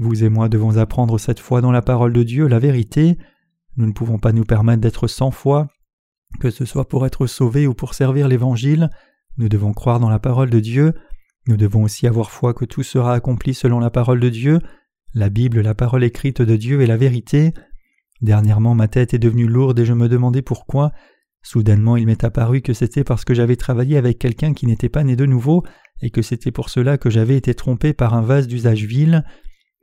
vous 0.00 0.24
et 0.24 0.28
moi 0.28 0.48
devons 0.48 0.76
apprendre 0.76 1.18
cette 1.18 1.38
foi 1.38 1.60
dans 1.60 1.70
la 1.70 1.82
parole 1.82 2.12
de 2.12 2.24
Dieu, 2.24 2.48
la 2.48 2.58
vérité. 2.58 3.16
Nous 3.76 3.86
ne 3.86 3.92
pouvons 3.92 4.18
pas 4.18 4.32
nous 4.32 4.44
permettre 4.44 4.80
d'être 4.80 5.06
sans 5.06 5.30
foi, 5.30 5.68
que 6.40 6.50
ce 6.50 6.64
soit 6.64 6.88
pour 6.88 7.06
être 7.06 7.28
sauvés 7.28 7.68
ou 7.68 7.74
pour 7.74 7.94
servir 7.94 8.26
l'Évangile. 8.26 8.90
Nous 9.36 9.48
devons 9.48 9.72
croire 9.72 10.00
dans 10.00 10.10
la 10.10 10.18
parole 10.18 10.50
de 10.50 10.58
Dieu. 10.58 10.94
Nous 11.46 11.56
devons 11.56 11.84
aussi 11.84 12.08
avoir 12.08 12.32
foi 12.32 12.54
que 12.54 12.64
tout 12.64 12.82
sera 12.82 13.14
accompli 13.14 13.54
selon 13.54 13.78
la 13.78 13.90
parole 13.90 14.18
de 14.18 14.28
Dieu. 14.28 14.58
La 15.14 15.30
Bible, 15.30 15.60
la 15.60 15.74
parole 15.74 16.02
écrite 16.02 16.42
de 16.42 16.56
Dieu 16.56 16.80
est 16.80 16.86
la 16.86 16.96
vérité. 16.96 17.54
Dernièrement, 18.20 18.74
ma 18.74 18.88
tête 18.88 19.14
est 19.14 19.20
devenue 19.20 19.46
lourde 19.46 19.78
et 19.78 19.84
je 19.84 19.92
me 19.92 20.08
demandais 20.08 20.42
pourquoi. 20.42 20.90
Soudainement, 21.48 21.96
il 21.96 22.04
m'est 22.04 22.24
apparu 22.24 22.60
que 22.60 22.74
c'était 22.74 23.04
parce 23.04 23.24
que 23.24 23.32
j'avais 23.32 23.56
travaillé 23.56 23.96
avec 23.96 24.18
quelqu'un 24.18 24.52
qui 24.52 24.66
n'était 24.66 24.90
pas 24.90 25.02
né 25.02 25.16
de 25.16 25.24
nouveau 25.24 25.64
et 26.02 26.10
que 26.10 26.20
c'était 26.20 26.50
pour 26.50 26.68
cela 26.68 26.98
que 26.98 27.08
j'avais 27.08 27.38
été 27.38 27.54
trompé 27.54 27.94
par 27.94 28.12
un 28.12 28.20
vase 28.20 28.48
d'usage 28.48 28.84
vil. 28.84 29.24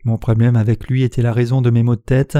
Mon 0.04 0.20
problème 0.20 0.58
avec 0.58 0.88
lui 0.88 1.02
était 1.02 1.24
la 1.24 1.34
raison 1.34 1.64
de 1.64 1.72
mes 1.72 1.82
maux 1.82 1.96
de 1.96 2.02
tête, 2.02 2.38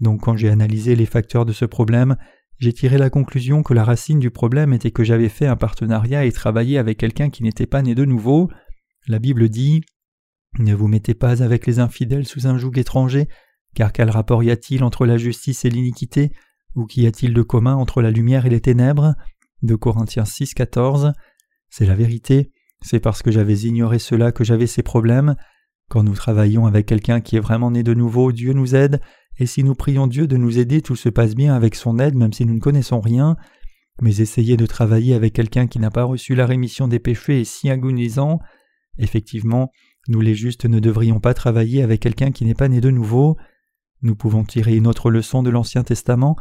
donc 0.00 0.22
quand 0.22 0.36
j'ai 0.36 0.48
analysé 0.48 0.96
les 0.96 1.06
facteurs 1.06 1.44
de 1.44 1.52
ce 1.52 1.64
problème, 1.64 2.16
j'ai 2.58 2.72
tiré 2.72 2.98
la 2.98 3.08
conclusion 3.08 3.62
que 3.62 3.72
la 3.72 3.84
racine 3.84 4.18
du 4.18 4.32
problème 4.32 4.72
était 4.72 4.90
que 4.90 5.04
j'avais 5.04 5.28
fait 5.28 5.46
un 5.46 5.54
partenariat 5.54 6.24
et 6.24 6.32
travaillé 6.32 6.76
avec 6.76 6.98
quelqu'un 6.98 7.30
qui 7.30 7.44
n'était 7.44 7.66
pas 7.66 7.82
né 7.82 7.94
de 7.94 8.04
nouveau. 8.04 8.50
La 9.06 9.20
Bible 9.20 9.48
dit 9.48 9.82
Ne 10.58 10.74
vous 10.74 10.88
mettez 10.88 11.14
pas 11.14 11.40
avec 11.40 11.68
les 11.68 11.78
infidèles 11.78 12.26
sous 12.26 12.48
un 12.48 12.58
joug 12.58 12.72
étranger, 12.74 13.28
car 13.76 13.92
quel 13.92 14.10
rapport 14.10 14.42
y 14.42 14.50
a-t-il 14.50 14.82
entre 14.82 15.06
la 15.06 15.18
justice 15.18 15.64
et 15.64 15.70
l'iniquité? 15.70 16.32
Ou 16.76 16.84
qu'y 16.84 17.06
a-t-il 17.06 17.32
de 17.32 17.42
commun 17.42 17.74
entre 17.74 18.02
la 18.02 18.10
lumière 18.10 18.46
et 18.46 18.50
les 18.50 18.60
ténèbres? 18.60 19.14
De 19.62 19.74
Corinthiens 19.74 20.26
6, 20.26 20.54
14. 20.54 21.12
C'est 21.70 21.86
la 21.86 21.96
vérité, 21.96 22.52
c'est 22.82 23.00
parce 23.00 23.22
que 23.22 23.30
j'avais 23.30 23.60
ignoré 23.60 23.98
cela 23.98 24.30
que 24.30 24.44
j'avais 24.44 24.66
ces 24.66 24.82
problèmes. 24.82 25.36
Quand 25.88 26.02
nous 26.02 26.14
travaillons 26.14 26.66
avec 26.66 26.86
quelqu'un 26.86 27.20
qui 27.20 27.36
est 27.36 27.40
vraiment 27.40 27.70
né 27.70 27.82
de 27.82 27.94
nouveau, 27.94 28.30
Dieu 28.30 28.52
nous 28.52 28.74
aide, 28.74 29.00
et 29.38 29.46
si 29.46 29.64
nous 29.64 29.74
prions 29.74 30.06
Dieu 30.06 30.26
de 30.26 30.36
nous 30.36 30.58
aider, 30.58 30.82
tout 30.82 30.96
se 30.96 31.08
passe 31.08 31.34
bien 31.34 31.54
avec 31.54 31.74
son 31.74 31.98
aide 31.98 32.14
même 32.14 32.32
si 32.32 32.44
nous 32.44 32.54
ne 32.54 32.60
connaissons 32.60 33.00
rien. 33.00 33.36
Mais 34.02 34.20
essayer 34.20 34.58
de 34.58 34.66
travailler 34.66 35.14
avec 35.14 35.32
quelqu'un 35.32 35.66
qui 35.66 35.78
n'a 35.78 35.90
pas 35.90 36.04
reçu 36.04 36.34
la 36.34 36.44
rémission 36.44 36.88
des 36.88 36.98
péchés 36.98 37.40
est 37.40 37.44
si 37.44 37.70
agonisant. 37.70 38.40
Effectivement, 38.98 39.70
nous 40.08 40.20
les 40.20 40.34
justes 40.34 40.66
ne 40.66 40.80
devrions 40.80 41.20
pas 41.20 41.34
travailler 41.34 41.82
avec 41.82 42.00
quelqu'un 42.00 42.30
qui 42.30 42.44
n'est 42.44 42.54
pas 42.54 42.68
né 42.68 42.82
de 42.82 42.90
nouveau. 42.90 43.36
Nous 44.02 44.14
pouvons 44.14 44.44
tirer 44.44 44.76
une 44.76 44.86
autre 44.86 45.10
leçon 45.10 45.42
de 45.42 45.50
l'Ancien 45.50 45.82
Testament. 45.82 46.36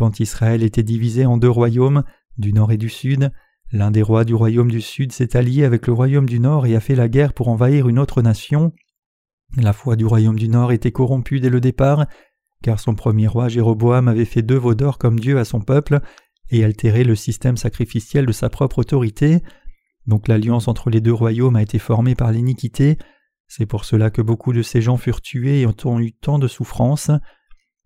Quand 0.00 0.18
Israël 0.18 0.62
était 0.64 0.82
divisé 0.82 1.26
en 1.26 1.36
deux 1.36 1.50
royaumes, 1.50 2.04
du 2.38 2.54
nord 2.54 2.72
et 2.72 2.78
du 2.78 2.88
sud, 2.88 3.30
L'un 3.70 3.90
des 3.90 4.02
rois 4.02 4.24
du 4.24 4.34
royaume 4.34 4.70
du 4.70 4.80
Sud 4.80 5.12
s'est 5.12 5.36
allié 5.36 5.64
avec 5.64 5.86
le 5.86 5.92
royaume 5.92 6.26
du 6.26 6.40
Nord 6.40 6.66
et 6.66 6.74
a 6.74 6.80
fait 6.80 6.96
la 6.96 7.08
guerre 7.08 7.32
pour 7.32 7.48
envahir 7.48 7.88
une 7.88 8.00
autre 8.00 8.20
nation. 8.20 8.72
La 9.56 9.72
foi 9.72 9.94
du 9.94 10.06
royaume 10.06 10.38
du 10.38 10.48
Nord 10.48 10.72
était 10.72 10.90
corrompue 10.90 11.38
dès 11.38 11.50
le 11.50 11.60
départ, 11.60 12.06
car 12.62 12.80
son 12.80 12.96
premier 12.96 13.28
roi 13.28 13.48
Jéroboam 13.48 14.08
avait 14.08 14.24
fait 14.24 14.42
deux 14.42 14.56
veaux 14.56 14.74
d'or 14.74 14.98
comme 14.98 15.20
Dieu 15.20 15.38
à 15.38 15.44
son 15.44 15.60
peuple 15.60 16.00
et 16.50 16.64
altéré 16.64 17.04
le 17.04 17.14
système 17.14 17.56
sacrificiel 17.56 18.26
de 18.26 18.32
sa 18.32 18.48
propre 18.48 18.80
autorité. 18.80 19.40
Donc 20.08 20.26
l'alliance 20.26 20.66
entre 20.66 20.90
les 20.90 21.00
deux 21.00 21.14
royaumes 21.14 21.54
a 21.54 21.62
été 21.62 21.78
formée 21.78 22.16
par 22.16 22.32
l'iniquité. 22.32 22.98
C'est 23.46 23.66
pour 23.66 23.84
cela 23.84 24.10
que 24.10 24.22
beaucoup 24.22 24.52
de 24.52 24.62
ces 24.62 24.82
gens 24.82 24.96
furent 24.96 25.20
tués 25.20 25.60
et 25.60 25.66
ont 25.66 26.00
eu 26.00 26.12
tant 26.12 26.40
de 26.40 26.48
souffrances. 26.48 27.12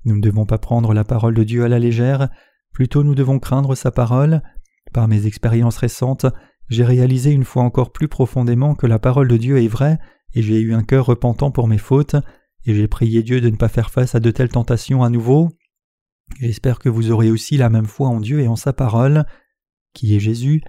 Nous 0.05 0.17
ne 0.17 0.21
devons 0.21 0.47
pas 0.47 0.59
prendre 0.59 0.93
la 0.93 1.05
parole 1.05 1.35
de 1.35 1.45
Dieu 1.45 1.65
à 1.65 1.69
la 1.69 1.79
légère, 1.79 2.29
plutôt 2.73 3.03
nous 3.03 3.15
devons 3.15 3.39
craindre 3.39 3.75
sa 3.75 3.91
parole. 3.91 4.43
Par 4.93 5.09
mes 5.09 5.27
expériences 5.27 5.79
récentes, 5.79 6.27
j'ai 6.69 6.85
réalisé 6.85 7.31
une 7.31 7.45
fois 7.45 7.63
encore 7.63 7.93
plus 7.93 8.09
profondément 8.09 8.75
que 8.75 8.87
la 8.87 8.99
parole 8.99 9.29
de 9.29 9.37
Dieu 9.37 9.63
est 9.63 9.69
vraie, 9.69 9.99
et 10.35 10.43
j'ai 10.43 10.61
eu 10.61 10.75
un 10.75 10.83
cœur 10.83 11.07
repentant 11.07 11.51
pour 11.51 11.69
mes 11.69 11.79
fautes, 11.79 12.17
et 12.65 12.75
j'ai 12.75 12.89
prié 12.89 13.23
Dieu 13.23 13.41
de 13.41 13.51
ne 13.51 13.57
pas 13.57 13.69
faire 13.69 13.91
face 13.91 14.15
à 14.15 14.21
de 14.21 14.31
telles 14.31 14.49
tentations 14.49 15.03
à 15.03 15.11
nouveau. 15.11 15.51
J'espère 16.41 16.79
que 16.79 16.89
vous 16.89 17.11
aurez 17.11 17.31
aussi 17.31 17.57
la 17.57 17.69
même 17.69 17.87
foi 17.87 18.09
en 18.09 18.21
Dieu 18.21 18.41
et 18.41 18.49
en 18.49 18.57
sa 18.57 18.73
parole. 18.73 19.25
Qui 19.93 20.17
est 20.17 20.21
Jésus 20.21 20.63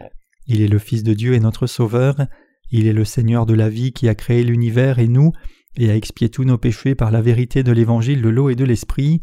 Il 0.48 0.62
est 0.62 0.67
le 0.67 0.78
Fils 0.78 1.04
de 1.04 1.13
Dieu 1.13 1.34
et 1.34 1.39
notre 1.39 1.67
Sauveur. 1.67 2.28
Il 2.69 2.88
est 2.88 2.93
le 2.93 3.06
Seigneur 3.06 3.45
de 3.45 3.54
la 3.54 3.69
vie 3.69 3.93
qui 3.93 4.10
a 4.10 4.15
créé 4.15 4.43
l'univers 4.43 5.00
et 5.00 5.08
nous, 5.08 5.32
et 5.77 5.89
a 5.89 5.95
expié 5.95 6.29
tous 6.29 6.43
nos 6.43 6.57
péchés 6.57 6.95
par 6.95 7.11
la 7.11 7.21
vérité 7.21 7.63
de 7.63 7.71
l'évangile 7.71 8.21
de 8.21 8.29
l'eau 8.29 8.49
et 8.49 8.55
de 8.55 8.65
l'esprit. 8.65 9.21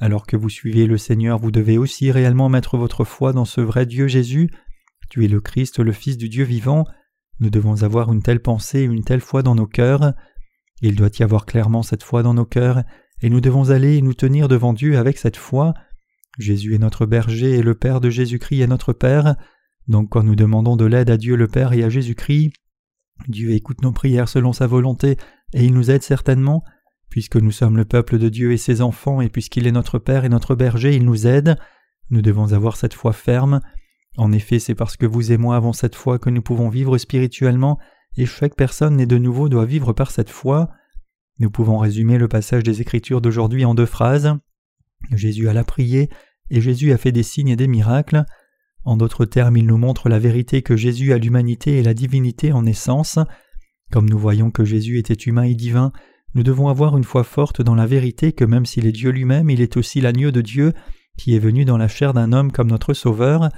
Alors 0.00 0.26
que 0.26 0.36
vous 0.36 0.48
suivez 0.48 0.86
le 0.86 0.96
Seigneur, 0.96 1.38
vous 1.38 1.50
devez 1.50 1.78
aussi 1.78 2.10
réellement 2.10 2.48
mettre 2.48 2.76
votre 2.76 3.04
foi 3.04 3.32
dans 3.32 3.44
ce 3.44 3.60
vrai 3.60 3.86
Dieu 3.86 4.06
Jésus. 4.06 4.50
Tu 5.10 5.24
es 5.24 5.28
le 5.28 5.40
Christ, 5.40 5.80
le 5.80 5.92
Fils 5.92 6.16
du 6.16 6.28
Dieu 6.28 6.44
vivant. 6.44 6.84
Nous 7.40 7.50
devons 7.50 7.82
avoir 7.82 8.12
une 8.12 8.22
telle 8.22 8.40
pensée 8.40 8.82
une 8.82 9.04
telle 9.04 9.20
foi 9.20 9.42
dans 9.42 9.54
nos 9.54 9.66
cœurs. 9.66 10.12
Il 10.82 10.94
doit 10.94 11.10
y 11.18 11.22
avoir 11.22 11.46
clairement 11.46 11.82
cette 11.82 12.02
foi 12.02 12.22
dans 12.22 12.34
nos 12.34 12.44
cœurs, 12.44 12.84
et 13.20 13.30
nous 13.30 13.40
devons 13.40 13.70
aller 13.70 14.00
nous 14.00 14.14
tenir 14.14 14.46
devant 14.46 14.72
Dieu 14.72 14.96
avec 14.96 15.18
cette 15.18 15.36
foi. 15.36 15.74
Jésus 16.38 16.74
est 16.74 16.78
notre 16.78 17.04
berger 17.04 17.54
et 17.54 17.62
le 17.62 17.74
Père 17.74 18.00
de 18.00 18.10
Jésus-Christ 18.10 18.60
est 18.60 18.68
notre 18.68 18.92
Père. 18.92 19.34
Donc 19.88 20.10
quand 20.10 20.22
nous 20.22 20.36
demandons 20.36 20.76
de 20.76 20.84
l'aide 20.84 21.10
à 21.10 21.16
Dieu 21.16 21.34
le 21.34 21.48
Père 21.48 21.72
et 21.72 21.82
à 21.82 21.88
Jésus-Christ, 21.88 22.52
Dieu 23.26 23.50
écoute 23.50 23.82
nos 23.82 23.90
prières 23.90 24.28
selon 24.28 24.52
sa 24.52 24.68
volonté 24.68 25.16
et 25.52 25.64
il 25.64 25.74
nous 25.74 25.90
aide 25.90 26.02
certainement. 26.02 26.64
Puisque 27.10 27.36
nous 27.36 27.52
sommes 27.52 27.76
le 27.76 27.84
peuple 27.84 28.18
de 28.18 28.28
Dieu 28.28 28.52
et 28.52 28.58
ses 28.58 28.82
enfants, 28.82 29.20
et 29.20 29.30
puisqu'il 29.30 29.66
est 29.66 29.72
notre 29.72 29.98
Père 29.98 30.24
et 30.24 30.28
notre 30.28 30.54
berger, 30.54 30.94
il 30.94 31.04
nous 31.04 31.26
aide. 31.26 31.56
Nous 32.10 32.22
devons 32.22 32.52
avoir 32.52 32.76
cette 32.76 32.94
foi 32.94 33.12
ferme. 33.12 33.60
En 34.16 34.32
effet, 34.32 34.58
c'est 34.58 34.74
parce 34.74 34.96
que 34.96 35.06
vous 35.06 35.32
et 35.32 35.36
moi 35.36 35.56
avons 35.56 35.72
cette 35.72 35.94
foi 35.94 36.18
que 36.18 36.30
nous 36.30 36.42
pouvons 36.42 36.68
vivre 36.68 36.98
spirituellement, 36.98 37.78
et 38.16 38.26
chaque 38.26 38.56
personne 38.56 38.96
née 38.96 39.06
de 39.06 39.16
nouveau 39.16 39.48
doit 39.48 39.64
vivre 39.64 39.92
par 39.92 40.10
cette 40.10 40.30
foi. 40.30 40.70
Nous 41.38 41.50
pouvons 41.50 41.78
résumer 41.78 42.18
le 42.18 42.28
passage 42.28 42.64
des 42.64 42.80
Écritures 42.80 43.20
d'aujourd'hui 43.20 43.64
en 43.64 43.74
deux 43.74 43.86
phrases. 43.86 44.34
Jésus 45.12 45.48
alla 45.48 45.64
prier, 45.64 46.10
et 46.50 46.60
Jésus 46.60 46.92
a 46.92 46.98
fait 46.98 47.12
des 47.12 47.22
signes 47.22 47.48
et 47.48 47.56
des 47.56 47.68
miracles. 47.68 48.24
En 48.84 48.96
d'autres 48.96 49.24
termes, 49.24 49.56
il 49.56 49.66
nous 49.66 49.78
montre 49.78 50.08
la 50.08 50.18
vérité 50.18 50.62
que 50.62 50.76
Jésus 50.76 51.12
a 51.12 51.18
l'humanité 51.18 51.78
et 51.78 51.82
la 51.82 51.94
divinité 51.94 52.52
en 52.52 52.66
essence. 52.66 53.18
Comme 53.90 54.08
nous 54.08 54.18
voyons 54.18 54.50
que 54.50 54.64
Jésus 54.64 54.98
était 54.98 55.14
humain 55.14 55.44
et 55.44 55.54
divin, 55.54 55.92
nous 56.34 56.42
devons 56.42 56.68
avoir 56.68 56.96
une 56.96 57.04
foi 57.04 57.24
forte 57.24 57.62
dans 57.62 57.74
la 57.74 57.86
vérité 57.86 58.32
que 58.32 58.44
même 58.44 58.66
s'il 58.66 58.86
est 58.86 58.92
Dieu 58.92 59.10
lui-même, 59.10 59.50
il 59.50 59.60
est 59.60 59.76
aussi 59.76 60.00
l'agneau 60.00 60.30
de 60.30 60.42
Dieu 60.42 60.72
qui 61.16 61.34
est 61.34 61.40
venu 61.40 61.64
dans 61.64 61.78
la 61.78 61.88
chair 61.88 62.12
d'un 62.14 62.32
homme 62.32 62.52
comme 62.52 62.70
notre 62.70 62.94
Sauveur, 62.94 63.48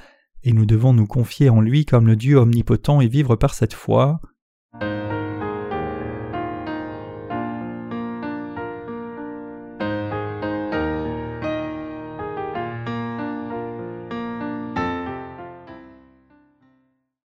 et 0.43 0.53
nous 0.53 0.67
devons 0.67 0.93
nous 0.93 1.07
confier 1.07 1.51
en 1.51 1.61
lui 1.61 1.85
comme 1.85 2.07
le 2.07 2.17
Dieu 2.17 2.39
omnipotent 2.39 3.01
et 3.01 3.09
vivre 3.09 3.37
par 3.37 3.55
cette 3.55 3.75
foi. 3.75 4.21